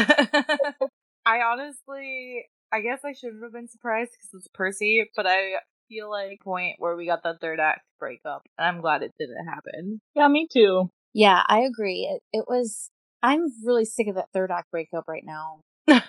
[1.26, 5.56] I honestly, I guess I shouldn't have been surprised because it's Percy, but I
[5.88, 9.46] feel like point where we got that third act breakup, and I'm glad it didn't
[9.46, 10.00] happen.
[10.14, 10.90] Yeah, me too.
[11.12, 12.08] Yeah, I agree.
[12.10, 12.90] It, it was.
[13.22, 15.60] I'm really sick of that third act breakup right now.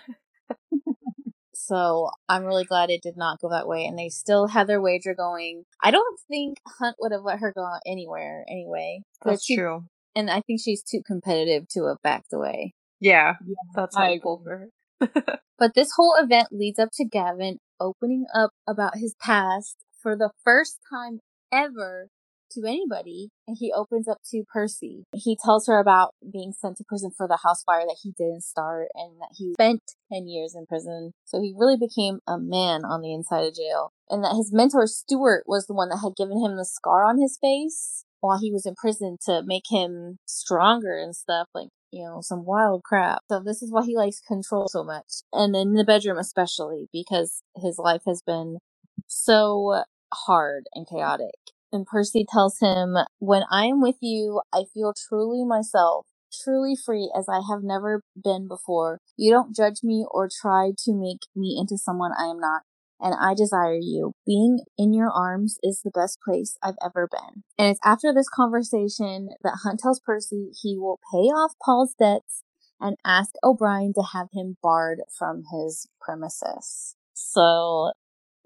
[1.65, 4.81] so I'm really glad it did not go that way, and they still had their
[4.81, 5.65] wager going.
[5.81, 9.01] I don't think Hunt would have let her go anywhere anyway.
[9.23, 9.83] That's too, true.
[10.15, 12.73] And I think she's too competitive to have backed away.
[12.99, 15.39] Yeah, yeah that's helpful for her.
[15.59, 20.31] but this whole event leads up to Gavin opening up about his past for the
[20.43, 21.19] first time
[21.51, 22.07] ever
[22.51, 25.05] to anybody and he opens up to Percy.
[25.15, 28.43] He tells her about being sent to prison for the house fire that he didn't
[28.43, 29.81] start and that he spent
[30.11, 31.13] 10 years in prison.
[31.25, 34.87] So he really became a man on the inside of jail and that his mentor
[34.87, 38.51] Stuart was the one that had given him the scar on his face while he
[38.51, 41.47] was in prison to make him stronger and stuff.
[41.53, 43.23] Like you know, some wild crap.
[43.29, 45.23] So this is why he likes control so much.
[45.33, 48.59] And in the bedroom especially, because his life has been
[49.07, 49.83] so
[50.13, 51.35] hard and chaotic.
[51.71, 56.05] And Percy tells him, when I am with you, I feel truly myself,
[56.43, 58.99] truly free as I have never been before.
[59.17, 62.61] You don't judge me or try to make me into someone I am not
[63.01, 64.13] and I desire you.
[64.25, 67.43] Being in your arms is the best place I've ever been.
[67.57, 72.43] And it's after this conversation that Hunt tells Percy he will pay off Paul's debts
[72.79, 76.95] and ask O'Brien to have him barred from his premises.
[77.13, 77.91] So,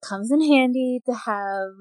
[0.07, 1.71] comes in handy to have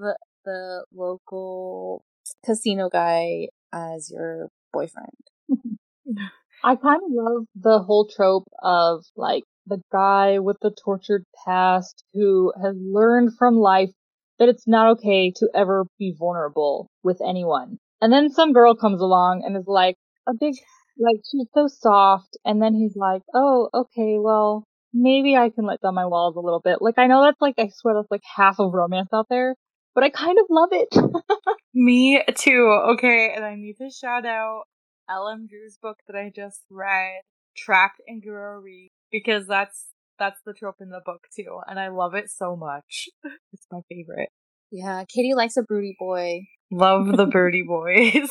[0.45, 2.05] the local
[2.45, 5.11] casino guy as your boyfriend.
[6.65, 12.05] I kind of love the whole trope of like the guy with the tortured past
[12.13, 13.91] who has learned from life
[14.39, 17.79] that it's not okay to ever be vulnerable with anyone.
[18.01, 20.55] And then some girl comes along and is like a big,
[20.99, 22.37] like she's so soft.
[22.45, 26.41] And then he's like, oh, okay, well, maybe I can let down my walls a
[26.41, 26.79] little bit.
[26.81, 29.55] Like I know that's like, I swear that's like half of romance out there,
[29.95, 30.95] but I kind of love it.
[31.75, 32.79] Me too.
[32.93, 33.33] Okay.
[33.35, 34.65] And I need to shout out
[35.09, 35.47] L.M.
[35.49, 37.21] Drew's book that I just read,
[37.57, 39.87] Trapped in Reef because that's
[40.19, 43.09] that's the trope in the book too, and I love it so much.
[43.53, 44.31] It's my favorite.
[44.71, 46.47] Yeah, Katie likes a broody boy.
[46.73, 48.31] Love the birdie boys.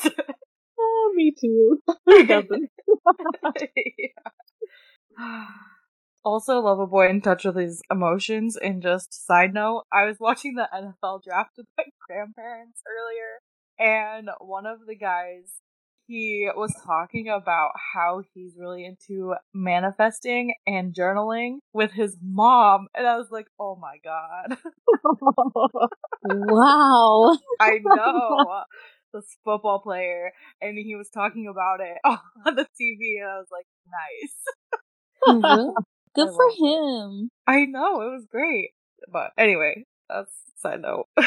[0.80, 1.80] oh, me too.
[2.05, 2.70] Who doesn't?
[6.26, 8.56] Also, love a boy in touch with his emotions.
[8.56, 13.42] And just side note, I was watching the NFL draft with my grandparents earlier,
[13.80, 15.62] and one of the guys
[16.08, 22.88] he was talking about how he's really into manifesting and journaling with his mom.
[22.94, 24.58] And I was like, oh my God.
[26.24, 27.38] wow.
[27.60, 28.64] I know.
[29.14, 30.32] This football player.
[30.62, 33.22] And he was talking about it on the TV.
[33.22, 34.82] And I was like, nice.
[35.28, 35.84] Mm-hmm.
[36.16, 37.30] Good for him.
[37.47, 38.01] I know.
[38.01, 38.72] It was great.
[39.11, 41.07] But anyway, that's side note.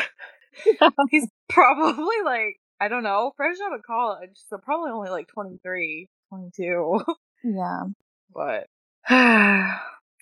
[1.11, 6.09] he's probably like I don't know, fresh out of college, so probably only like 23,
[6.29, 7.01] 22.
[7.45, 7.85] Yeah.
[8.35, 8.67] But,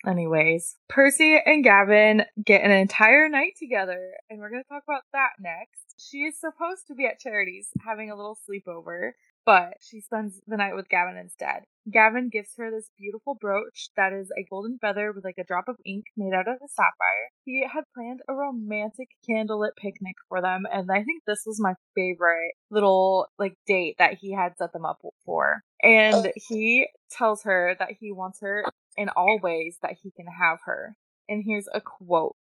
[0.07, 5.03] anyways, Percy and Gavin get an entire night together, and we're going to talk about
[5.13, 5.95] that next.
[5.97, 9.13] She is supposed to be at Charity's having a little sleepover,
[9.45, 11.63] but she spends the night with Gavin instead.
[11.91, 15.67] Gavin gives her this beautiful brooch that is a golden feather with like a drop
[15.67, 17.29] of ink made out of a sapphire.
[17.43, 21.75] He had planned a romantic candlelit picnic for them, and I think this was my
[21.93, 25.61] favorite little like date that he had set them up for.
[25.83, 28.65] And he tells her that he wants her
[28.97, 30.95] in all ways that he can have her.
[31.29, 32.35] And here's a quote.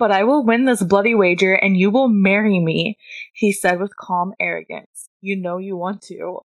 [0.00, 2.96] But I will win this bloody wager and you will marry me,
[3.34, 5.10] he said with calm arrogance.
[5.20, 6.38] You know you want to.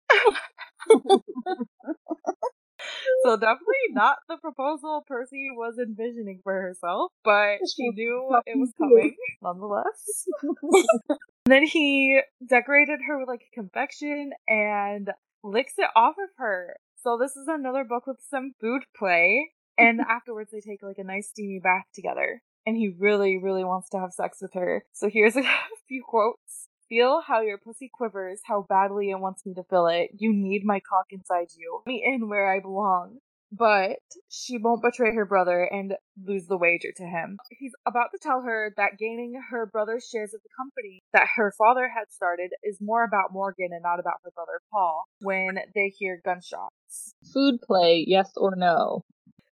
[3.22, 8.72] so definitely not the proposal Percy was envisioning for herself, but she knew it was
[8.78, 10.24] coming nonetheless.
[10.42, 15.10] and then he decorated her with like confection and
[15.44, 16.76] licks it off of her.
[17.02, 19.50] So this is another book with some food play.
[19.76, 22.40] And afterwards they take like a nice steamy bath together.
[22.66, 24.84] And he really, really wants to have sex with her.
[24.92, 25.42] So here's a
[25.88, 26.68] few quotes.
[26.88, 30.10] Feel how your pussy quivers, how badly it wants me to fill it.
[30.18, 31.80] You need my cock inside you.
[31.86, 33.18] Let me in where I belong.
[33.50, 33.98] But
[34.30, 35.94] she won't betray her brother and
[36.24, 37.36] lose the wager to him.
[37.50, 41.52] He's about to tell her that gaining her brother's shares of the company that her
[41.58, 45.88] father had started is more about Morgan and not about her brother Paul when they
[45.88, 47.14] hear gunshots.
[47.32, 49.02] Food play, yes or no?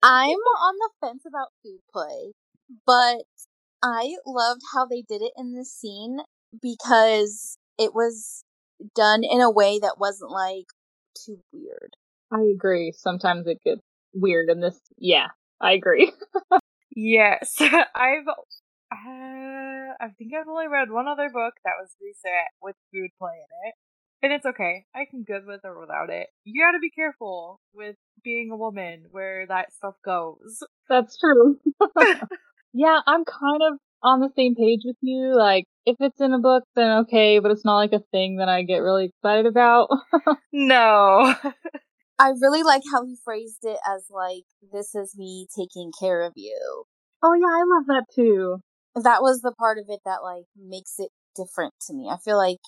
[0.03, 2.33] I'm on the fence about food play,
[2.87, 3.23] but
[3.83, 6.19] I loved how they did it in this scene
[6.61, 8.45] because it was
[8.95, 10.67] done in a way that wasn't like
[11.25, 11.97] too weird.
[12.33, 12.93] I agree.
[12.97, 13.83] Sometimes it gets
[14.15, 14.79] weird in this.
[14.99, 15.29] Yeah,
[15.61, 16.13] I agree.
[16.97, 18.29] yes, I've.
[18.93, 23.33] Uh, I think I've only read one other book that was recent with food play
[23.33, 23.75] in it.
[24.23, 24.85] And it's okay.
[24.95, 26.29] I can good with or without it.
[26.45, 30.63] You gotta be careful with being a woman where that stuff goes.
[30.89, 31.59] That's true.
[32.73, 35.35] yeah, I'm kind of on the same page with you.
[35.37, 38.49] Like, if it's in a book, then okay, but it's not like a thing that
[38.49, 39.89] I get really excited about.
[40.53, 41.35] no.
[42.19, 46.33] I really like how he phrased it as like, this is me taking care of
[46.37, 46.85] you.
[47.23, 48.59] Oh yeah, I love that too.
[48.95, 52.09] That was the part of it that like makes it different to me.
[52.11, 52.59] I feel like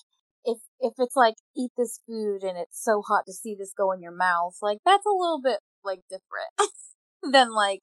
[0.43, 3.91] if if it's like eat this food and it's so hot to see this go
[3.91, 6.51] in your mouth, like that's a little bit like different.
[7.31, 7.81] than like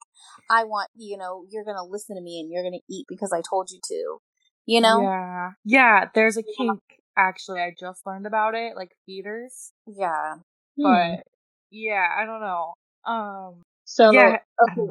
[0.49, 3.41] I want you know you're gonna listen to me and you're gonna eat because I
[3.47, 4.19] told you to.
[4.65, 5.01] You know?
[5.01, 5.51] Yeah.
[5.65, 6.05] Yeah.
[6.15, 6.79] There's a kink.
[7.17, 9.71] Actually, I just learned about it, like feeders.
[9.85, 10.35] Yeah.
[10.79, 10.83] Hmm.
[10.83, 11.23] But
[11.69, 12.73] yeah, I don't know.
[13.05, 13.61] Um.
[13.85, 14.37] So yeah.
[14.61, 14.87] Okay.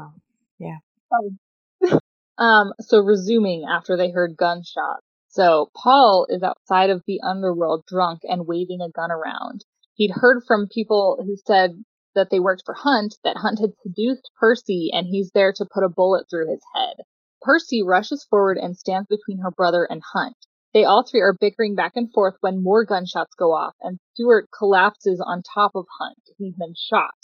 [0.59, 0.79] Yeah.
[1.11, 1.99] Um,
[2.39, 2.73] um.
[2.81, 5.03] So resuming after they heard gunshots.
[5.29, 9.65] So Paul is outside of the underworld drunk and waving a gun around.
[9.95, 11.71] He'd heard from people who said
[12.15, 15.85] that they worked for Hunt that Hunt had seduced Percy and he's there to put
[15.85, 16.97] a bullet through his head.
[17.41, 20.37] Percy rushes forward and stands between her brother and Hunt.
[20.75, 24.49] They all three are bickering back and forth when more gunshots go off and Stuart
[24.57, 26.31] collapses on top of Hunt.
[26.39, 27.15] He's been shot.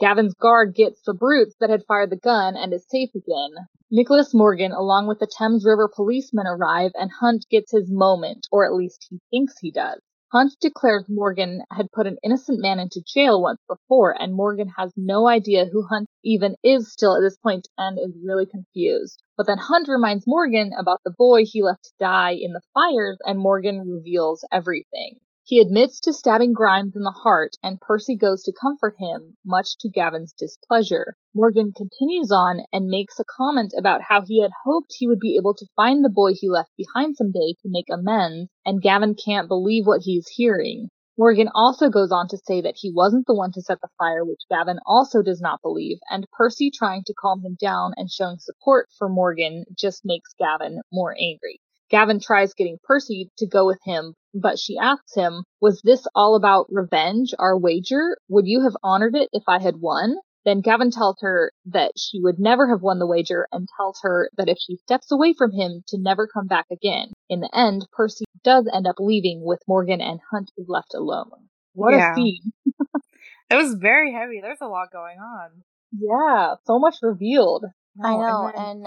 [0.00, 3.68] Gavin's guard gets the brutes that had fired the gun and is safe again.
[3.90, 8.66] Nicholas Morgan, along with the Thames River policemen, arrive and Hunt gets his moment, or
[8.66, 10.00] at least he thinks he does.
[10.36, 14.92] Hunt declares Morgan had put an innocent man into jail once before, and Morgan has
[14.94, 19.22] no idea who Hunt even is still at this point and is really confused.
[19.38, 23.16] But then Hunt reminds Morgan about the boy he left to die in the fires,
[23.24, 25.20] and Morgan reveals everything.
[25.48, 29.78] He admits to stabbing Grimes in the heart, and Percy goes to comfort him, much
[29.78, 31.16] to Gavin's displeasure.
[31.32, 35.36] Morgan continues on and makes a comment about how he had hoped he would be
[35.36, 39.46] able to find the boy he left behind someday to make amends, and Gavin can't
[39.46, 40.88] believe what he's hearing.
[41.16, 44.24] Morgan also goes on to say that he wasn't the one to set the fire,
[44.24, 48.40] which Gavin also does not believe, and Percy trying to calm him down and showing
[48.40, 51.60] support for Morgan just makes Gavin more angry.
[51.88, 56.36] Gavin tries getting Percy to go with him, but she asks him, Was this all
[56.36, 58.16] about revenge, our wager?
[58.28, 60.16] Would you have honored it if I had won?
[60.44, 64.30] Then Gavin tells her that she would never have won the wager and tells her
[64.36, 67.12] that if she steps away from him to never come back again.
[67.28, 71.48] In the end, Percy does end up leaving with Morgan and Hunt is left alone.
[71.72, 72.12] What yeah.
[72.12, 72.52] a scene.
[73.50, 74.40] it was very heavy.
[74.40, 75.50] There's a lot going on.
[75.90, 77.64] Yeah, so much revealed.
[78.02, 78.86] I know, and, and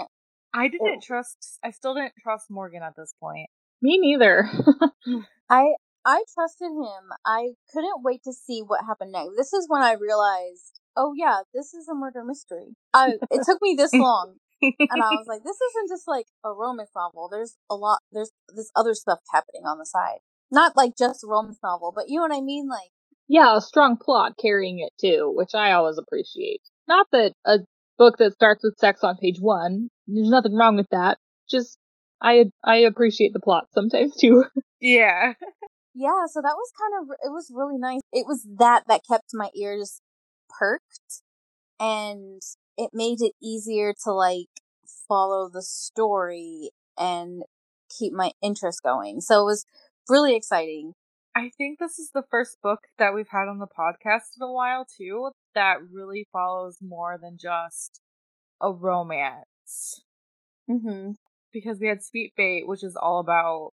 [0.54, 1.58] I didn't it, trust.
[1.62, 3.50] I still didn't trust Morgan at this point.
[3.82, 4.48] Me neither.
[5.50, 5.74] I
[6.04, 7.10] I trusted him.
[7.24, 9.36] I couldn't wait to see what happened next.
[9.36, 12.76] This is when I realized, oh yeah, this is a murder mystery.
[12.94, 16.52] I it took me this long, and I was like, this isn't just like a
[16.52, 17.28] romance novel.
[17.30, 18.00] There's a lot.
[18.12, 20.20] There's this other stuff happening on the side.
[20.50, 22.68] Not like just a romance novel, but you know what I mean.
[22.68, 22.90] Like
[23.28, 26.62] yeah, a strong plot carrying it too, which I always appreciate.
[26.88, 27.58] Not that a
[27.96, 29.88] book that starts with sex on page one.
[30.08, 31.18] There's nothing wrong with that.
[31.48, 31.78] Just
[32.22, 34.44] I I appreciate the plot sometimes too.
[34.82, 35.34] Yeah.
[35.94, 38.00] yeah, so that was kind of it was really nice.
[38.14, 40.00] It was that that kept my ears
[40.48, 41.20] perked
[41.78, 42.40] and
[42.78, 44.48] it made it easier to like
[45.06, 47.42] follow the story and
[47.90, 49.20] keep my interest going.
[49.20, 49.66] So it was
[50.08, 50.94] really exciting.
[51.36, 54.50] I think this is the first book that we've had on the podcast in a
[54.50, 58.00] while too that really follows more than just
[58.60, 60.02] a romance.
[60.68, 61.12] Mm-hmm.
[61.52, 63.72] Because we had Sweet Fate, which is all about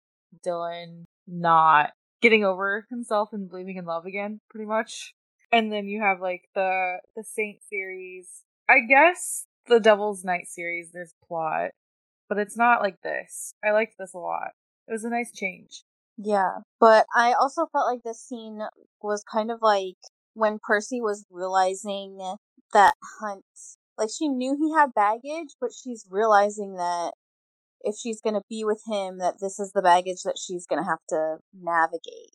[0.45, 5.13] Dylan not getting over himself and believing in love again, pretty much.
[5.51, 8.43] And then you have like the the Saint series.
[8.69, 11.71] I guess the Devil's Night series, there's plot,
[12.29, 13.53] but it's not like this.
[13.63, 14.51] I liked this a lot.
[14.87, 15.83] It was a nice change.
[16.17, 18.59] Yeah, but I also felt like this scene
[19.01, 19.97] was kind of like
[20.33, 22.17] when Percy was realizing
[22.73, 23.43] that Hunt,
[23.97, 27.13] like she knew he had baggage, but she's realizing that
[27.83, 30.81] if she's going to be with him, that this is the baggage that she's going
[30.81, 32.31] to have to navigate.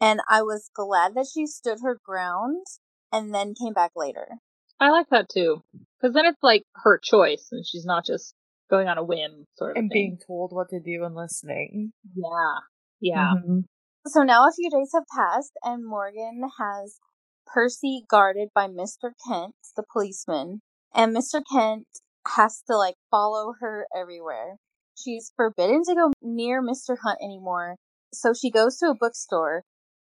[0.00, 2.66] And I was glad that she stood her ground
[3.12, 4.38] and then came back later.
[4.80, 5.62] I like that too.
[6.00, 8.34] Because then it's like her choice and she's not just
[8.70, 9.94] going on a whim sort of And thing.
[9.94, 11.92] being told what to do and listening.
[12.14, 12.58] Yeah.
[13.00, 13.34] Yeah.
[13.44, 13.64] Mhm.
[14.06, 16.98] So now a few days have passed, and Morgan has
[17.46, 19.12] Percy guarded by Mr.
[19.26, 20.62] Kent, the policeman,
[20.94, 21.42] and Mr.
[21.52, 21.86] Kent
[22.36, 24.56] has to like follow her everywhere.
[24.96, 26.96] She's forbidden to go near Mr.
[27.02, 27.76] Hunt anymore,
[28.12, 29.62] so she goes to a bookstore,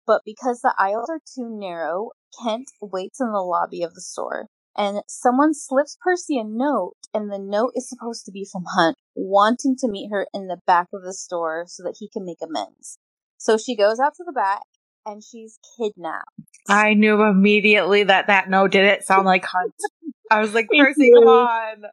[0.06, 2.10] but because the aisles are too narrow,
[2.44, 4.48] Kent waits in the lobby of the store.
[4.76, 8.98] And someone slips Percy a note, and the note is supposed to be from Hunt,
[9.16, 12.40] wanting to meet her in the back of the store so that he can make
[12.42, 12.98] amends.
[13.38, 14.64] So she goes out to the back,
[15.06, 16.26] and she's kidnapped.
[16.68, 19.76] I knew immediately that that no didn't sound like Hunt.
[20.34, 21.84] I was like, Percy, come on.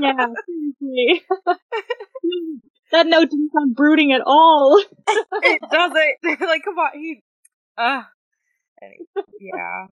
[0.00, 1.22] yeah, seriously.
[2.92, 4.82] that note didn't sound brooding at all.
[5.44, 6.40] It doesn't.
[6.40, 6.90] like, come on.
[6.94, 7.20] He.
[7.76, 8.02] Uh,
[8.80, 9.86] anyway, yeah.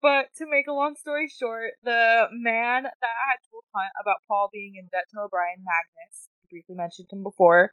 [0.00, 4.16] but to make a long story short, the man that I had told Hunt about
[4.26, 7.72] Paul being in debt to O'Brien, Magnus, briefly mentioned him before,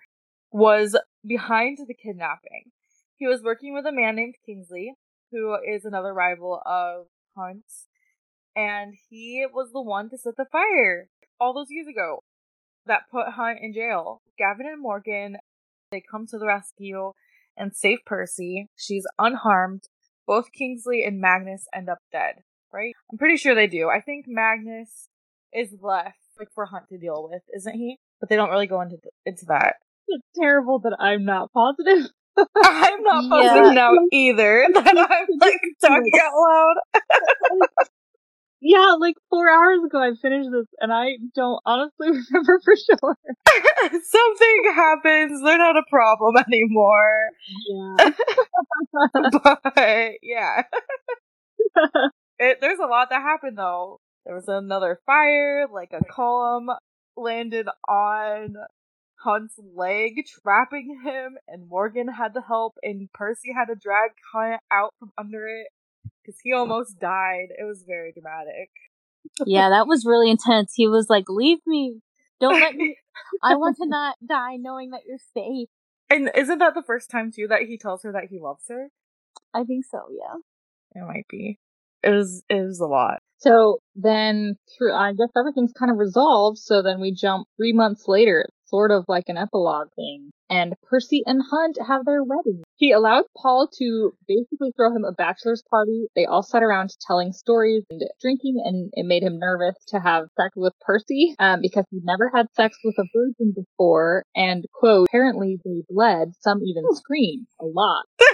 [0.51, 2.71] was behind the kidnapping.
[3.15, 4.93] He was working with a man named Kingsley,
[5.31, 7.07] who is another rival of
[7.37, 7.88] Hunt's,
[8.59, 11.07] and he was the one to set the fire
[11.39, 12.19] all those years ago
[12.85, 14.21] that put Hunt in jail.
[14.37, 15.37] Gavin and Morgan,
[15.91, 17.13] they come to the rescue
[17.55, 18.67] and save Percy.
[18.75, 19.83] She's unharmed.
[20.27, 22.35] Both Kingsley and Magnus end up dead,
[22.73, 22.93] right?
[23.11, 23.89] I'm pretty sure they do.
[23.89, 25.07] I think Magnus
[25.53, 27.97] is left like for Hunt to deal with, isn't he?
[28.19, 29.75] But they don't really go into into that.
[30.07, 32.09] It's terrible that I'm not positive.
[32.37, 33.29] I'm not Yeah.
[33.29, 36.75] positive now either that I'm like talking out loud.
[38.61, 43.17] Yeah, like four hours ago I finished this and I don't honestly remember for sure.
[44.03, 45.41] Something happens.
[45.43, 47.29] They're not a problem anymore.
[47.69, 48.09] Yeah.
[49.31, 50.63] but yeah,
[52.39, 54.01] it, there's a lot that happened though.
[54.25, 56.69] There was another fire, like a column
[57.15, 58.55] landed on
[59.23, 64.61] Hunt's leg, trapping him, and Morgan had to help, and Percy had to drag Hunt
[64.71, 65.67] out from under it
[66.29, 67.47] because he almost died.
[67.57, 68.69] It was very dramatic.
[69.45, 70.73] Yeah, that was really intense.
[70.75, 72.01] He was like, "Leave me!
[72.39, 72.95] Don't let me!
[73.43, 75.69] I want to not die, knowing that you're safe."
[76.09, 78.89] And isn't that the first time too that he tells her that he loves her?
[79.53, 79.99] I think so.
[80.11, 81.01] Yeah.
[81.01, 81.59] It might be.
[82.03, 82.43] It was.
[82.49, 83.19] It was a lot.
[83.37, 88.07] So then through I guess everything's kind of resolved, so then we jump three months
[88.07, 90.31] later, sort of like an epilogue thing.
[90.49, 92.63] And Percy and Hunt have their wedding.
[92.79, 96.07] He allowed Paul to basically throw him a bachelor's party.
[96.15, 100.27] They all sat around telling stories and drinking, and it made him nervous to have
[100.39, 105.09] sex with Percy, um, because he'd never had sex with a virgin before, and quote,
[105.09, 108.05] apparently they bled, some even screamed a lot.
[108.21, 108.25] I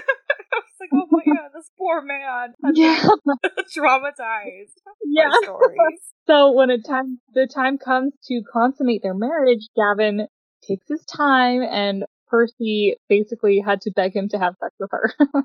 [0.54, 2.54] was like, oh my god, this poor man.
[2.76, 3.04] Yeah.
[3.76, 4.78] traumatized.
[5.06, 5.32] Yeah.
[5.42, 6.02] stories.
[6.28, 10.28] So when it time the time comes to consummate their marriage, Gavin
[10.68, 12.06] takes his time and
[12.36, 15.14] Percy basically had to beg him to have sex with her.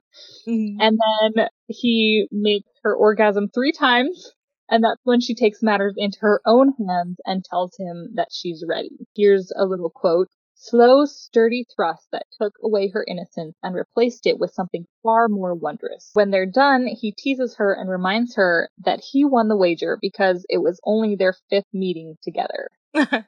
[0.48, 0.80] Mm-hmm.
[0.80, 0.98] and
[1.36, 4.32] then he makes her orgasm three times.
[4.68, 8.64] And that's when she takes matters into her own hands and tells him that she's
[8.66, 8.90] ready.
[9.14, 10.28] Here's a little quote.
[10.54, 15.54] Slow, sturdy thrust that took away her innocence and replaced it with something far more
[15.54, 16.10] wondrous.
[16.12, 20.44] When they're done, he teases her and reminds her that he won the wager because
[20.48, 22.68] it was only their fifth meeting together.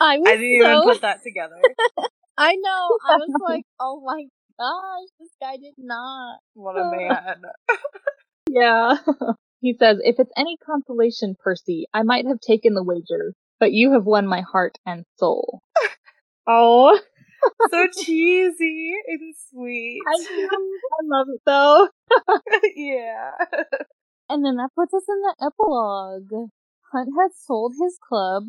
[0.00, 1.56] I was I didn't even put that together.
[2.38, 2.98] I know.
[3.08, 4.24] I was like, "Oh my
[4.58, 7.42] gosh, this guy did not." What a man.
[8.46, 8.98] Yeah.
[9.60, 13.92] he says, if it's any consolation, Percy, I might have taken the wager, but you
[13.92, 15.60] have won my heart and soul.
[16.46, 16.96] Oh.
[17.70, 20.02] so cheesy and sweet.
[20.06, 21.88] I, I love it though.
[22.76, 23.30] yeah.
[24.28, 26.50] And then that puts us in the epilogue.
[26.92, 28.44] Hunt had sold his club.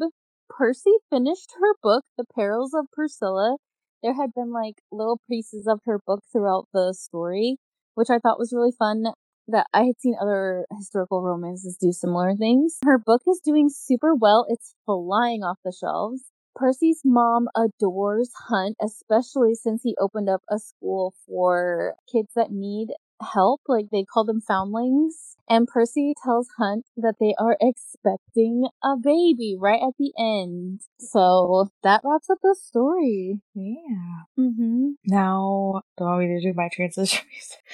[0.49, 3.57] Percy finished her book, The Perils of Priscilla.
[4.01, 7.57] There had been like little pieces of her book throughout the story,
[7.95, 9.05] which I thought was really fun
[9.47, 12.77] that I had seen other historical romances do similar things.
[12.83, 14.45] Her book is doing super well.
[14.49, 16.23] It's flying off the shelves.
[16.55, 22.89] Percy's mom adores Hunt, especially since he opened up a school for kids that need
[23.21, 23.61] help.
[23.67, 25.35] Like they call them foundlings.
[25.47, 30.81] And Percy tells Hunt that they are expecting a baby right at the end.
[30.99, 33.41] So that wraps up the story.
[33.53, 34.23] Yeah.
[34.39, 34.93] Mm-hmm.
[35.05, 37.59] Now, do you want me to do my transition music?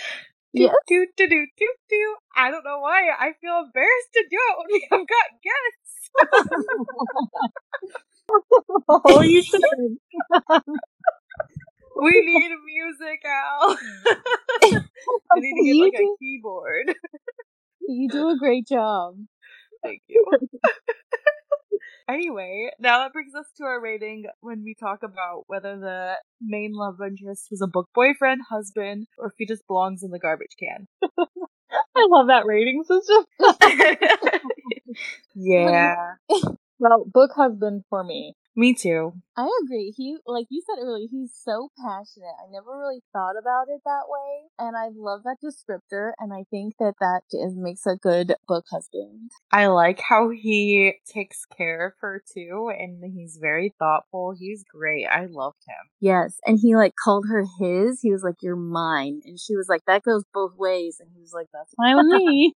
[0.54, 0.76] Yes.
[0.86, 2.16] Do, do, do, do, do.
[2.36, 3.08] I don't know why.
[3.18, 6.10] I feel embarrassed to do it when we have got guests.
[8.90, 9.62] oh, you should.
[11.96, 13.78] We need music, Al.
[14.64, 16.96] I need to get You like a keyboard.
[17.88, 19.16] You do a great job.
[19.84, 20.26] Thank you.
[22.10, 26.74] anyway, now that brings us to our rating when we talk about whether the main
[26.74, 30.56] love interest was a book boyfriend, husband, or if he just belongs in the garbage
[30.60, 30.88] can.
[31.96, 33.26] I love that rating system.
[35.36, 36.14] yeah.
[36.82, 38.34] Well, book husband for me.
[38.56, 39.14] Me too.
[39.38, 39.94] I agree.
[39.96, 42.36] He, like you said earlier, he's so passionate.
[42.44, 44.50] I never really thought about it that way.
[44.58, 46.14] And I love that descriptor.
[46.20, 49.30] And I think that that is, makes a good book husband.
[49.52, 54.34] I like how he takes care of her too, and he's very thoughtful.
[54.38, 55.06] He's great.
[55.06, 55.92] I loved him.
[56.00, 56.40] Yes.
[56.48, 58.02] And he like called her his.
[58.02, 59.22] He was like, you're mine.
[59.24, 60.98] And she was like, that goes both ways.
[61.00, 62.56] And he was like, that's fine with me.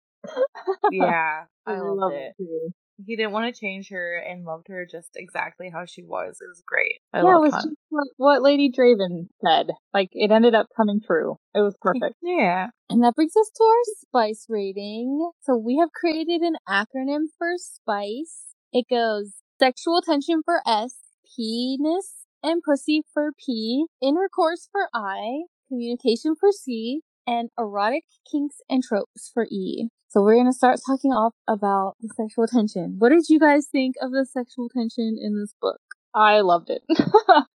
[0.92, 2.34] Yeah, I really loved love it.
[2.38, 2.74] too.
[3.04, 6.38] He didn't want to change her and loved her just exactly how she was.
[6.42, 7.00] It was great.
[7.14, 7.66] I yeah, it was Hunt.
[7.66, 9.68] just what, what Lady Draven said.
[9.94, 11.38] Like it ended up coming true.
[11.54, 12.16] It was perfect.
[12.22, 12.68] Yeah.
[12.90, 15.30] And that brings us to our spice rating.
[15.42, 18.54] So we have created an acronym for spice.
[18.72, 20.96] It goes sexual tension for S,
[21.36, 28.84] penis and pussy for P, intercourse for I, communication for C, and erotic kinks and
[28.84, 29.90] tropes for E.
[30.16, 32.96] So we're gonna start talking off about the sexual tension.
[33.00, 35.82] What did you guys think of the sexual tension in this book?
[36.14, 36.84] I loved it.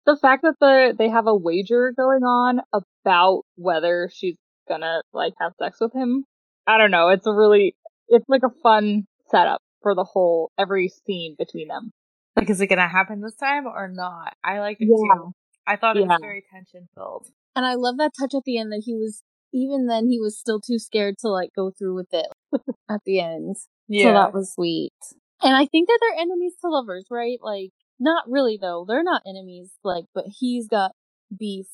[0.08, 4.38] the fact that the they have a wager going on about whether she's
[4.68, 6.26] gonna like have sex with him.
[6.66, 7.10] I don't know.
[7.10, 7.76] It's a really
[8.08, 11.92] it's like a fun setup for the whole every scene between them.
[12.36, 14.34] Like, is it gonna happen this time or not?
[14.44, 15.14] I liked it Yeah.
[15.14, 15.32] too.
[15.68, 16.08] I thought it Yeah.
[16.08, 17.28] was very tension filled.
[17.56, 19.22] And I love that touch at the end that he was
[19.54, 22.26] even then he was still too scared to like go through with it
[22.90, 23.56] at the end.
[23.92, 24.94] So that was sweet.
[25.42, 27.38] And I think that they're enemies to lovers, right?
[27.42, 28.86] Like, not really though.
[28.88, 30.92] They're not enemies, like, but he's got
[31.38, 31.68] beef.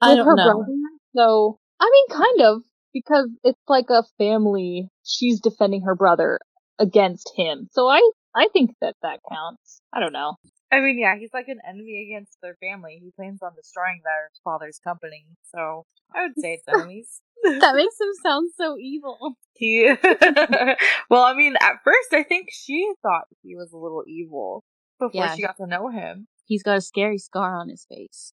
[0.00, 0.54] I With don't her know.
[0.54, 0.72] brother.
[1.16, 2.62] So I mean kind of,
[2.92, 6.38] because it's like a family she's defending her brother
[6.78, 7.68] against him.
[7.72, 8.00] So I
[8.34, 9.80] I think that that counts.
[9.92, 10.36] I don't know.
[10.72, 13.00] I mean, yeah, he's like an enemy against their family.
[13.02, 15.26] He plans on destroying their father's company.
[15.54, 17.20] So I would say it's enemies.
[17.42, 19.34] That makes him sound so evil.
[19.54, 19.84] He,
[21.10, 24.62] well, I mean, at first, I think she thought he was a little evil
[24.98, 25.34] before Yeah.
[25.34, 26.28] she got to know him.
[26.46, 28.32] He's got a scary scar on his face.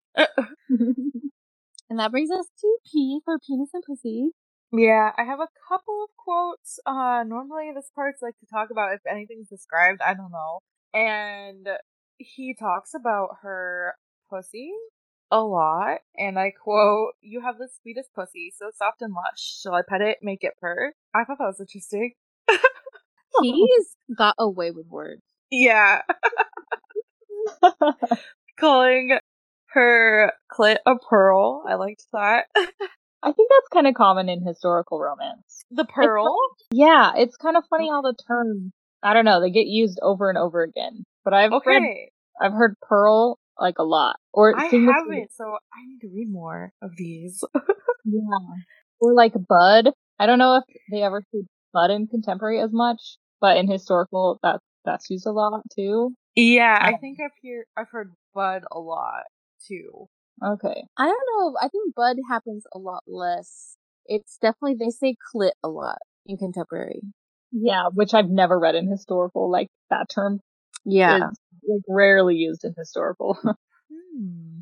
[1.89, 4.29] and that brings us to P for penis and pussy.
[4.71, 6.79] Yeah, I have a couple of quotes.
[6.85, 10.01] Uh, normally this part's like to talk about if anything's described.
[10.01, 10.59] I don't know.
[10.93, 11.67] And
[12.17, 13.95] he talks about her
[14.29, 14.71] pussy
[15.31, 19.61] a lot, and I quote, "You have the sweetest pussy, so soft and lush.
[19.61, 22.13] Shall I pet it, make it purr?" I thought that was interesting.
[23.41, 25.21] He's got away with words.
[25.51, 26.01] Yeah,
[28.59, 29.19] calling
[29.67, 31.63] her clit a pearl.
[31.67, 32.45] I liked that.
[32.55, 35.65] I think that's kind of common in historical romance.
[35.71, 36.37] the pearl.
[36.71, 37.91] Yeah, it's kind of funny mm.
[37.91, 38.71] how the term
[39.05, 41.05] I don't know, they get used over and over again.
[41.25, 41.83] But I've read
[42.39, 44.17] I've heard pearl like a lot.
[44.31, 47.43] Or I haven't, so I need to read more of these.
[48.07, 48.21] Yeah.
[48.99, 49.89] Or like bud.
[50.19, 51.41] I don't know if they ever see
[51.73, 53.01] bud in contemporary as much,
[53.41, 56.13] but in historical that's that's used a lot too.
[56.35, 59.23] Yeah, I think I've hear I've heard Bud a lot
[59.67, 60.07] too.
[60.45, 60.83] Okay.
[60.97, 61.55] I don't know.
[61.61, 63.77] I think bud happens a lot less.
[64.05, 67.01] It's definitely, they say clit a lot in contemporary.
[67.51, 69.49] Yeah, which I've never read in historical.
[69.49, 70.41] Like that term
[70.85, 71.29] Yeah.
[71.31, 73.37] is like rarely used in historical.
[74.17, 74.61] Hmm.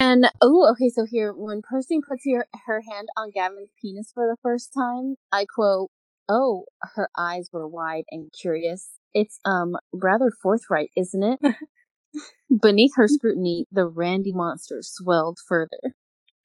[0.00, 0.88] And oh, okay.
[0.88, 5.16] So here, when Percy puts her her hand on Gavin's penis for the first time,
[5.30, 5.90] I quote,
[6.26, 6.64] "Oh,
[6.94, 8.92] her eyes were wide and curious.
[9.12, 11.38] It's um rather forthright, isn't it?"
[12.62, 15.94] Beneath her scrutiny, the Randy monster swelled further.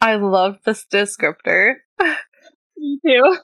[0.01, 1.75] I love this descriptor.
[2.77, 3.37] Me too.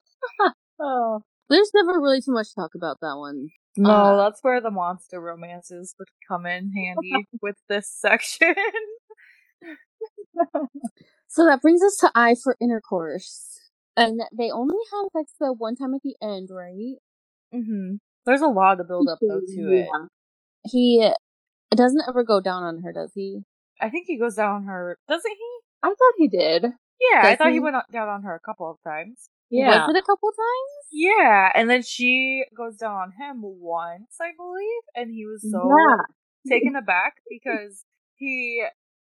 [0.79, 1.21] oh.
[1.49, 3.49] There's never really too much talk about that one.
[3.75, 8.53] No, Uh, that's where the monster romances would come in handy with this section.
[11.27, 13.59] So that brings us to I for intercourse.
[13.97, 16.95] And they only have sex the one time at the end, right?
[17.53, 17.95] Mm-hmm.
[18.25, 19.87] There's a lot to build up though to it.
[20.63, 21.11] He
[21.75, 23.41] doesn't ever go down on her, does he?
[23.81, 25.59] I think he goes down on her, doesn't he?
[25.83, 26.63] I thought he did.
[27.11, 27.59] Yeah, I thought he he?
[27.59, 29.29] went down on her a couple of times.
[29.49, 29.85] Yeah.
[29.85, 30.87] Was it a couple times?
[30.91, 35.59] Yeah, and then she goes down on him once, I believe, and he was so
[35.69, 36.05] Yeah.
[36.47, 37.83] taken aback because
[38.15, 38.63] he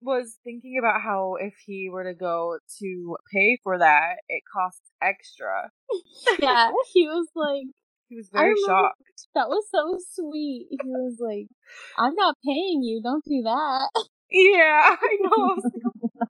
[0.02, 4.90] was thinking about how if he were to go to pay for that, it costs
[5.02, 5.72] extra.
[6.40, 7.68] Yeah, he was like,
[8.10, 9.28] He was very shocked.
[9.36, 10.68] that was so sweet.
[10.70, 11.48] He was like,
[11.98, 13.90] I'm not paying you, don't do that.
[14.32, 15.30] Yeah, I know.
[15.32, 16.30] I like,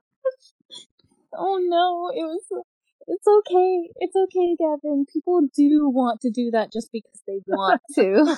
[1.34, 2.44] Oh no, it was.
[3.06, 3.90] It's okay.
[3.96, 5.06] It's okay, Gavin.
[5.12, 8.36] People do want to do that just because they want to.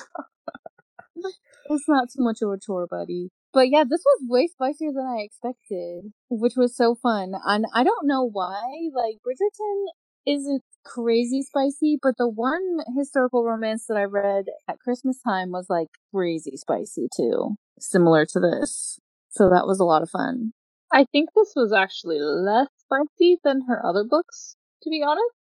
[1.69, 3.29] it's not too much of a chore, buddy.
[3.51, 7.33] But yeah, this was way spicier than I expected, which was so fun.
[7.45, 8.61] And I don't know why.
[8.93, 9.85] Like Bridgerton
[10.27, 15.65] isn't crazy spicy, but the one historical romance that I read at Christmas time was
[15.69, 18.99] like crazy spicy too, similar to this.
[19.29, 20.53] So that was a lot of fun.
[20.91, 25.33] I think this was actually less spicy than her other books, to be honest.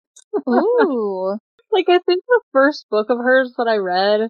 [0.49, 1.37] Ooh.
[1.69, 4.29] Like I think the first book of hers that I read,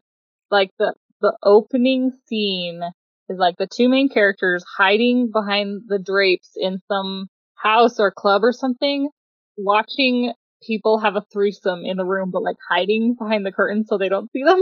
[0.49, 2.82] like the the opening scene
[3.30, 8.43] is like the two main characters hiding behind the drapes in some house or club
[8.43, 9.10] or something,
[9.55, 10.34] watching
[10.66, 14.10] people have a threesome in the room, but like hiding behind the curtain so they
[14.10, 14.62] don't see them.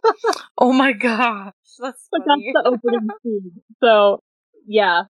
[0.58, 3.62] oh my gosh, that's that's the opening scene.
[3.80, 4.22] So
[4.66, 5.02] yeah.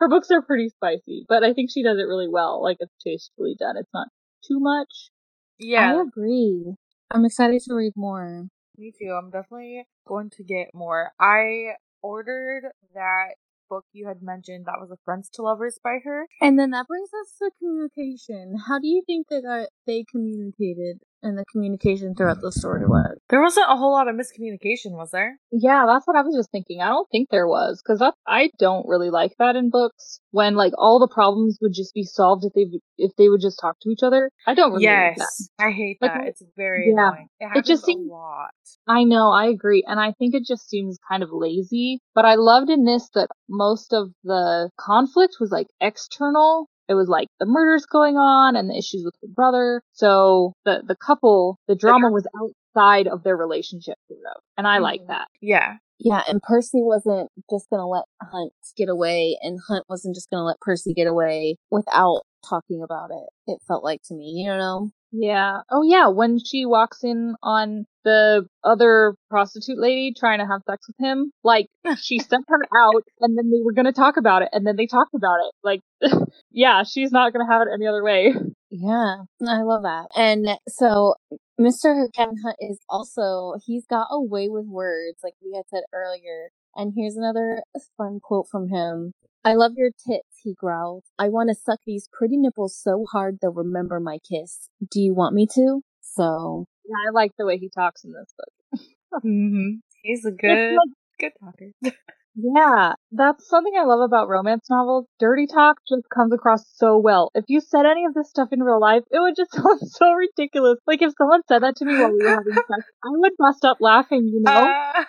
[0.00, 2.62] Her books are pretty spicy, but I think she does it really well.
[2.62, 3.76] Like it's tastefully done.
[3.76, 4.08] It's not
[4.46, 5.10] too much.
[5.58, 6.74] yeah, I agree.
[7.10, 8.46] I'm excited to read more.
[8.76, 9.10] Me too.
[9.10, 11.10] I'm definitely going to get more.
[11.18, 13.34] I ordered that
[13.68, 16.26] book you had mentioned that was a Friends to Lovers by her.
[16.40, 18.56] And then that brings us to communication.
[18.66, 22.86] How do you think they got uh, they communicated and the communication throughout the story
[22.86, 23.18] was?
[23.30, 25.38] There wasn't a whole lot of miscommunication, was there?
[25.50, 26.80] Yeah, that's what I was just thinking.
[26.80, 30.72] I don't think there was because I don't really like that in books when like
[30.78, 33.76] all the problems would just be solved if they would- if they would just talk
[33.80, 34.30] to each other.
[34.46, 35.22] I don't really like that.
[35.22, 36.26] yes, I hate Like, that.
[36.26, 37.08] It's very yeah.
[37.10, 37.28] annoying.
[37.40, 38.50] It happens just a seems- lot.
[38.86, 42.00] I know, I agree, and I think it just seems kind of lazy.
[42.14, 46.68] But I loved in this that most of the conflict was like external.
[46.88, 49.82] It was like the murders going on and the issues with the brother.
[49.92, 54.78] So the the couple, the drama was outside of their relationship, sort of, and I
[54.78, 55.08] like Mhm.
[55.08, 55.28] that.
[55.40, 60.30] Yeah, Yeah, and Percy wasn't just gonna let Hunt get away, and Hunt wasn't just
[60.30, 63.28] gonna let Percy get away without talking about it.
[63.52, 64.90] It felt like to me, you know?
[65.10, 65.62] Yeah.
[65.70, 70.86] Oh yeah, when she walks in on the other prostitute lady trying to have sex
[70.88, 71.66] with him, like
[72.00, 74.76] she sent her out and then they were going to talk about it and then
[74.76, 75.52] they talked about it.
[75.62, 75.80] Like
[76.50, 78.34] yeah, she's not going to have it any other way.
[78.70, 80.08] Yeah, I love that.
[80.16, 81.14] And so
[81.60, 82.06] Mr.
[82.14, 86.50] Kevin Hunt is also, he's got a way with words, like we had said earlier.
[86.76, 87.62] And here's another
[87.96, 89.14] fun quote from him.
[89.44, 91.04] I love your tits, he growled.
[91.18, 94.68] I want to suck these pretty nipples so hard they'll remember my kiss.
[94.90, 95.80] Do you want me to?
[96.00, 98.80] So, Yeah, I like the way he talks in this book.
[99.22, 101.72] hmm he's a good, like- good talker.
[102.36, 105.06] yeah, that's something I love about romance novels.
[105.20, 107.30] Dirty talk just comes across so well.
[107.34, 110.12] If you said any of this stuff in real life, it would just sound so
[110.12, 110.78] ridiculous.
[110.86, 113.64] Like if someone said that to me while we were having sex, I would bust
[113.64, 114.74] up laughing, you know?
[114.94, 115.04] Uh,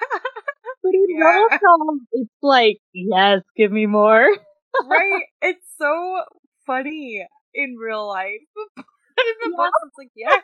[0.83, 1.23] But in Yeah.
[1.23, 4.27] romance novels, it's like, yes, give me more.
[4.81, 5.23] right?
[5.41, 6.23] It's so
[6.65, 8.41] funny in real life.
[9.15, 9.57] But in the Yeah.
[9.57, 10.41] books, it's like, yes.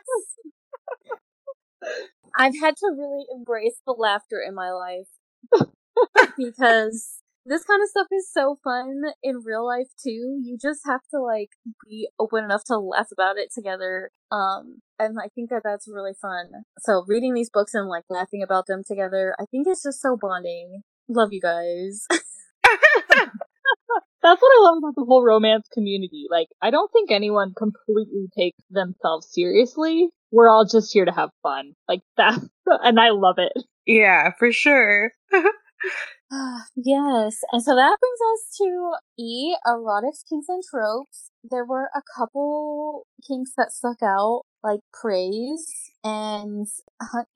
[2.38, 5.08] I've had to really embrace the laughter in my life
[6.36, 10.40] because this kind of stuff is so fun in real life too.
[10.42, 11.50] You just have to like
[11.88, 14.10] be open enough to laugh about it together.
[14.32, 16.64] Um, and I think that that's really fun.
[16.80, 20.16] So reading these books and like laughing about them together, I think it's just so
[20.20, 20.82] bonding.
[21.08, 22.06] Love you guys.
[24.22, 26.26] That's what I love about the whole romance community.
[26.30, 30.08] Like, I don't think anyone completely takes themselves seriously.
[30.32, 31.74] We're all just here to have fun.
[31.88, 33.52] Like that, and I love it.
[33.86, 35.12] yeah, for sure.
[36.32, 37.38] Ah, yes.
[37.52, 41.30] And so that brings us to E, erotics, kinks, and tropes.
[41.48, 44.42] There were a couple kinks that stuck out.
[44.66, 46.66] Like praise and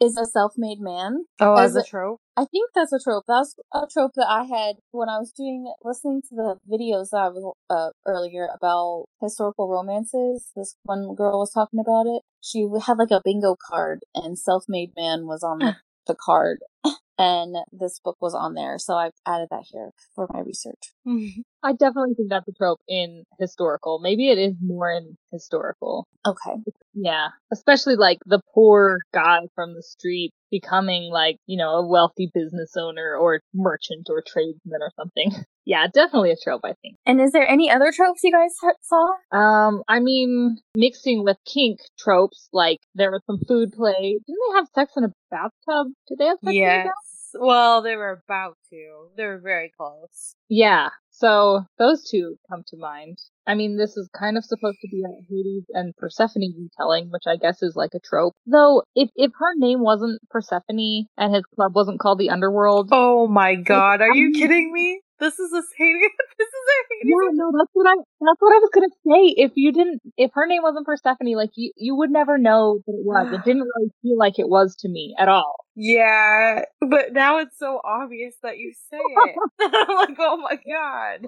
[0.01, 1.25] is a self-made man.
[1.41, 2.21] Oh, as, as a trope.
[2.37, 3.25] I think that's a trope.
[3.29, 7.19] That's a trope that I had when I was doing listening to the videos that
[7.19, 10.51] I was uh, earlier about historical romances.
[10.57, 12.23] This one girl was talking about it.
[12.41, 15.77] She had like a bingo card, and self-made man was on the,
[16.07, 16.59] the card,
[17.21, 18.79] and this book was on there.
[18.79, 20.93] So I've added that here for my research.
[21.63, 24.01] I definitely think that's a trope in historical.
[24.03, 26.09] Maybe it is more in historical.
[26.27, 26.57] Okay.
[26.95, 27.29] Yeah.
[27.53, 32.77] Especially like the poor guy from the street becoming like, you know, a wealthy business
[32.77, 35.33] owner or merchant or tradesman or something.
[35.65, 36.97] yeah, definitely a trope, I think.
[37.07, 39.37] And is there any other tropes you guys saw?
[39.37, 44.19] Um, I mean, mixing with kink tropes, like there was some food play.
[44.27, 45.93] Didn't they have sex in a bathtub?
[46.09, 46.75] Did they have sex yes.
[46.75, 46.93] in a bathtub?
[47.35, 49.09] Well, they were about to.
[49.17, 50.35] They were very close.
[50.49, 50.89] Yeah.
[51.11, 53.19] So those two come to mind.
[53.51, 57.25] I mean, this is kind of supposed to be a Hades and Persephone retelling, which
[57.27, 58.37] I guess is like a trope.
[58.47, 63.27] Though, if if her name wasn't Persephone and his club wasn't called the Underworld, oh
[63.27, 65.01] my god, are you kidding me?
[65.19, 66.11] This is a Hades.
[66.39, 67.13] This is a Hades.
[67.13, 67.95] Yeah, no, that's what I.
[68.21, 69.35] That's what I was gonna say.
[69.37, 72.93] If you didn't, if her name wasn't Persephone, like you, you would never know that
[72.93, 73.33] it was.
[73.33, 75.57] It didn't really feel like it was to me at all.
[75.77, 79.37] Yeah, but now it's so obvious that you say it.
[79.61, 81.27] I'm like, oh my god.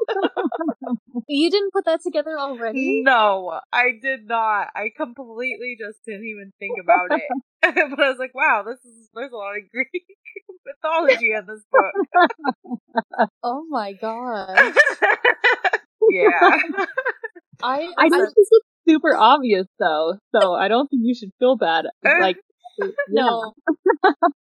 [1.29, 3.03] you didn't put that together already?
[3.05, 4.69] No, I did not.
[4.75, 7.23] I completely just didn't even think about it.
[7.63, 10.05] but I was like, wow, this is there's a lot of Greek
[10.67, 13.29] mythology in this book.
[13.43, 14.75] oh my god.
[16.11, 16.59] yeah.
[17.63, 21.57] I I think this is super obvious though, so I don't think you should feel
[21.57, 21.87] bad.
[22.05, 22.39] Like
[23.09, 23.53] no.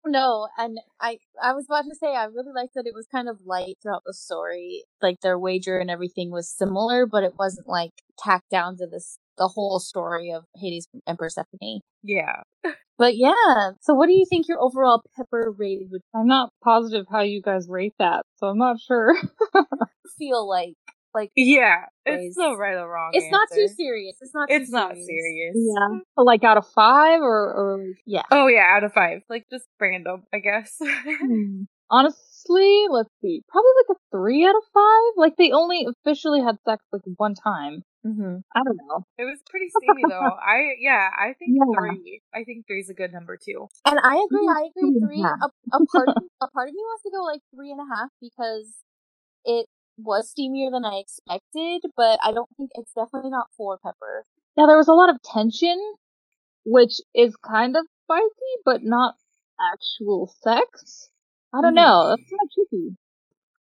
[0.07, 3.29] No, and I I was about to say I really liked that it was kind
[3.29, 4.85] of light throughout the story.
[5.03, 9.19] Like their wager and everything was similar, but it wasn't like tacked down to this
[9.39, 11.81] the whole story of Hades and Persephone.
[12.03, 12.43] Yeah.
[12.99, 16.03] But yeah, so what do you think your overall pepper rating would?
[16.15, 19.17] I'm not positive how you guys rate that, so I'm not sure.
[20.19, 20.75] feel like
[21.15, 23.11] like yeah, it's no right or wrong.
[23.13, 23.33] It's answer.
[23.33, 24.17] not too serious.
[24.21, 24.51] It's not.
[24.51, 24.73] it's serious.
[24.73, 25.57] not serious.
[25.57, 28.23] Yeah, like out of five or or yeah.
[28.31, 29.23] Oh yeah, out of five.
[29.29, 30.77] Like just random, I guess.
[30.81, 31.63] hmm.
[31.93, 33.43] Honestly, let's see.
[33.49, 35.13] Probably like a three out of five.
[35.17, 37.83] Like they only officially had sex like one time.
[38.07, 38.37] Mm-hmm.
[38.55, 39.05] I don't know.
[39.19, 40.21] It was pretty steamy though.
[40.39, 41.75] I yeah, I think yeah.
[41.77, 42.23] three.
[42.33, 43.67] I think three's a good number too.
[43.85, 44.49] And I agree.
[44.49, 45.01] I agree.
[45.05, 45.23] Three.
[45.23, 47.95] A, a part of, a part of me wants to go like three and a
[47.95, 48.73] half because
[49.45, 49.67] it
[50.05, 54.25] was steamier than I expected, but I don't think it's definitely not for pepper.
[54.57, 55.79] Yeah, there was a lot of tension,
[56.65, 59.15] which is kind of spicy, but not
[59.73, 61.11] actual sex.
[61.53, 61.77] I don't mm-hmm.
[61.77, 62.09] know.
[62.11, 62.97] That's kind of tricky.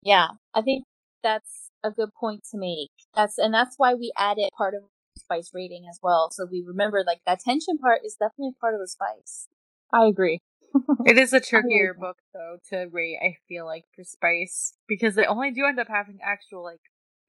[0.03, 0.85] Yeah, I think
[1.22, 2.91] that's a good point to make.
[3.14, 4.83] That's and that's why we added part of
[5.18, 6.31] spice rating as well.
[6.31, 9.49] So we remember like that tension part is definitely part of the spice.
[9.93, 10.41] I agree
[11.07, 13.19] it is a trickier book though to rate.
[13.23, 16.81] I feel like for Spice because they only do end up having actual like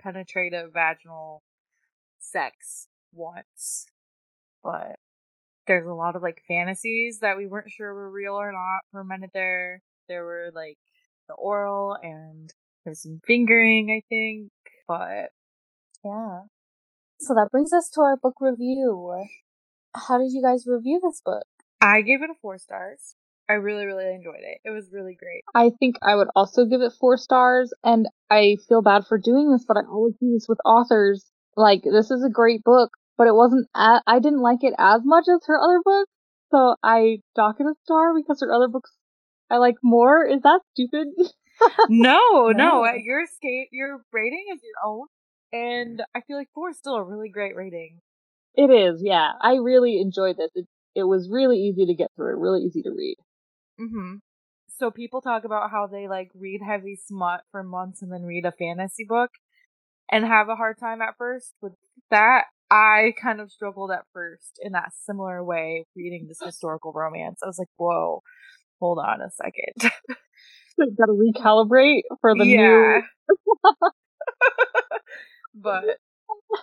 [0.01, 1.43] penetrative vaginal
[2.19, 3.87] sex once,
[4.63, 4.97] but
[5.67, 9.31] there's a lot of like fantasies that we weren't sure were real or not fermented
[9.33, 9.81] there.
[10.07, 10.77] There were like
[11.27, 12.53] the oral and
[12.85, 14.51] there's some fingering, I think,
[14.87, 15.31] but
[16.03, 16.41] yeah.
[17.19, 19.25] So that brings us to our book review.
[19.93, 21.45] How did you guys review this book?
[21.81, 23.15] I gave it a four stars.
[23.49, 24.59] I really, really enjoyed it.
[24.65, 25.43] It was really great.
[25.55, 29.51] I think I would also give it four stars, and I feel bad for doing
[29.51, 31.25] this, but I always do this with authors.
[31.55, 35.01] Like, this is a great book, but it wasn't, a- I didn't like it as
[35.03, 36.11] much as her other books,
[36.51, 38.91] so I dock it a star because her other books
[39.49, 40.25] I like more.
[40.25, 41.07] Is that stupid?
[41.89, 45.07] no, no, your skate, your rating is your own,
[45.51, 47.99] and I feel like four is still a really great rating.
[48.53, 49.31] It is, yeah.
[49.41, 50.51] I really enjoyed this.
[50.53, 53.17] It, it was really easy to get through, really easy to read.
[53.79, 54.15] Mm-hmm.
[54.79, 58.45] So people talk about how they like read heavy smut for months and then read
[58.45, 59.31] a fantasy book
[60.11, 61.73] and have a hard time at first with
[62.11, 62.45] that.
[62.69, 67.39] I kind of struggled at first in that similar way reading this historical romance.
[67.43, 68.21] I was like, whoa,
[68.79, 69.91] hold on a second.
[70.97, 72.57] Gotta recalibrate for the yeah.
[72.57, 73.03] new.
[75.55, 75.83] but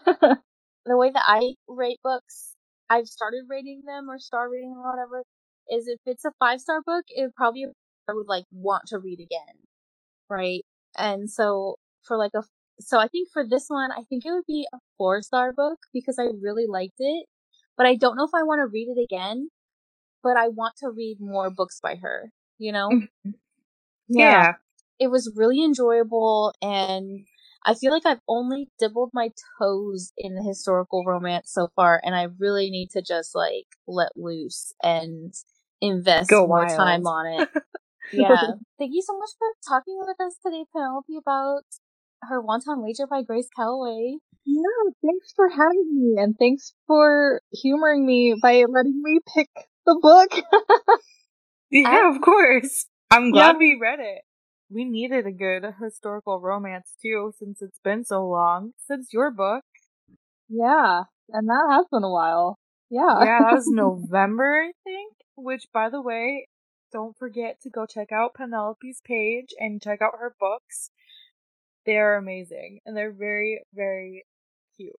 [0.86, 2.55] the way that I rate books,
[2.89, 5.24] I've started rating them or star rating or whatever
[5.70, 7.66] is if it's a five star book, it probably
[8.09, 9.57] I would like want to read again,
[10.28, 10.65] right?
[10.97, 11.77] And so
[12.07, 12.43] for like a
[12.81, 15.78] so I think for this one, I think it would be a four star book
[15.93, 17.27] because I really liked it,
[17.77, 19.51] but I don't know if I want to read it again.
[20.23, 22.31] But I want to read more books by her.
[22.59, 22.89] You know?
[22.89, 23.31] Mm-hmm.
[24.09, 24.31] Yeah.
[24.31, 24.53] yeah.
[24.99, 27.27] It was really enjoyable and
[27.65, 32.15] I feel like I've only dibbled my toes in the historical romance so far, and
[32.15, 35.32] I really need to just like let loose and
[35.86, 36.78] invest Go more wild.
[36.78, 37.48] time on it.
[38.12, 38.52] yeah.
[38.78, 41.62] Thank you so much for talking with us today, Penelope, about
[42.23, 44.16] her Wanton Wager by Grace Callaway.
[44.44, 49.48] Yeah, thanks for having me and thanks for humoring me by letting me pick
[49.86, 50.31] the book.
[51.70, 52.86] Yeah, of course.
[53.11, 53.59] I'm glad Yeah.
[53.59, 54.23] we read it.
[54.70, 59.65] We needed a good historical romance too, since it's been so long since your book.
[60.48, 62.59] yeah, and that has been a while.
[62.95, 63.25] Yeah.
[63.25, 65.15] Yeah, that was November, I think.
[65.37, 66.49] Which, by the way,
[66.93, 70.91] don't forget to go check out Penelope's page and check out her books.
[71.87, 74.25] They are amazing and they're very, very
[74.77, 74.95] cute.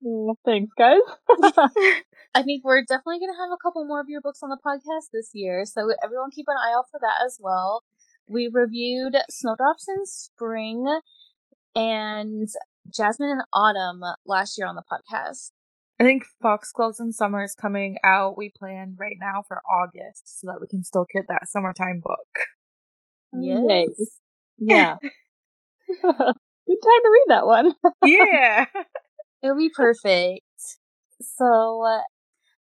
[0.00, 1.00] Well, thanks, guys.
[2.34, 4.58] I think we're definitely going to have a couple more of your books on the
[4.64, 7.82] podcast this year, so everyone keep an eye out for that as well.
[8.28, 11.00] We reviewed Snowdrops in Spring
[11.74, 12.48] and
[12.92, 15.50] Jasmine in Autumn last year on the podcast.
[16.00, 18.38] I think Foxgloves in Summer is coming out.
[18.38, 22.28] We plan right now for August so that we can still get that summertime book.
[23.32, 23.88] Yay.
[24.58, 24.96] Yeah.
[26.02, 27.72] Good time to read that one.
[28.04, 28.66] yeah.
[29.42, 30.42] It'll be perfect.
[31.20, 32.02] So, uh,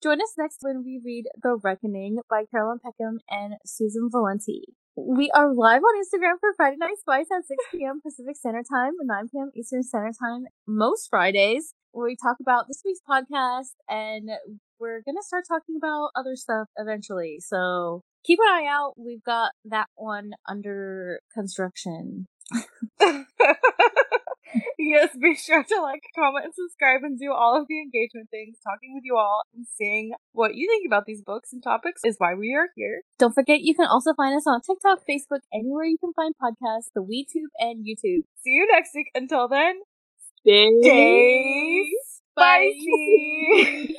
[0.03, 4.65] join us next when we read The Reckoning by Caroline Peckham and Susan Valenti.
[4.95, 8.03] We are live on Instagram for Friday Night Spice at 6 p.m.
[8.03, 9.51] Pacific Standard Time, and 9 p.m.
[9.57, 14.29] Eastern Standard Time, most Fridays, where we talk about this week's podcast, and
[14.79, 17.39] we're gonna start talking about other stuff eventually.
[17.41, 18.93] So keep an eye out.
[18.99, 22.27] We've got that one under construction.
[24.79, 28.59] yes, be sure to like, comment, and subscribe and do all of the engagement things.
[28.63, 32.17] Talking with you all and seeing what you think about these books and topics is
[32.19, 33.03] why we are here.
[33.19, 36.91] Don't forget, you can also find us on TikTok, Facebook, anywhere you can find podcasts,
[36.95, 38.25] the WeTube and YouTube.
[38.43, 39.11] See you next week.
[39.15, 39.81] Until then,
[40.41, 41.91] Stay stay
[42.35, 43.95] spicy.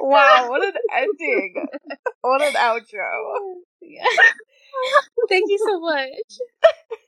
[0.00, 1.66] wow, what an ending.
[2.20, 3.54] What an outro.
[3.80, 4.04] Yeah.
[5.30, 6.98] Thank you so much.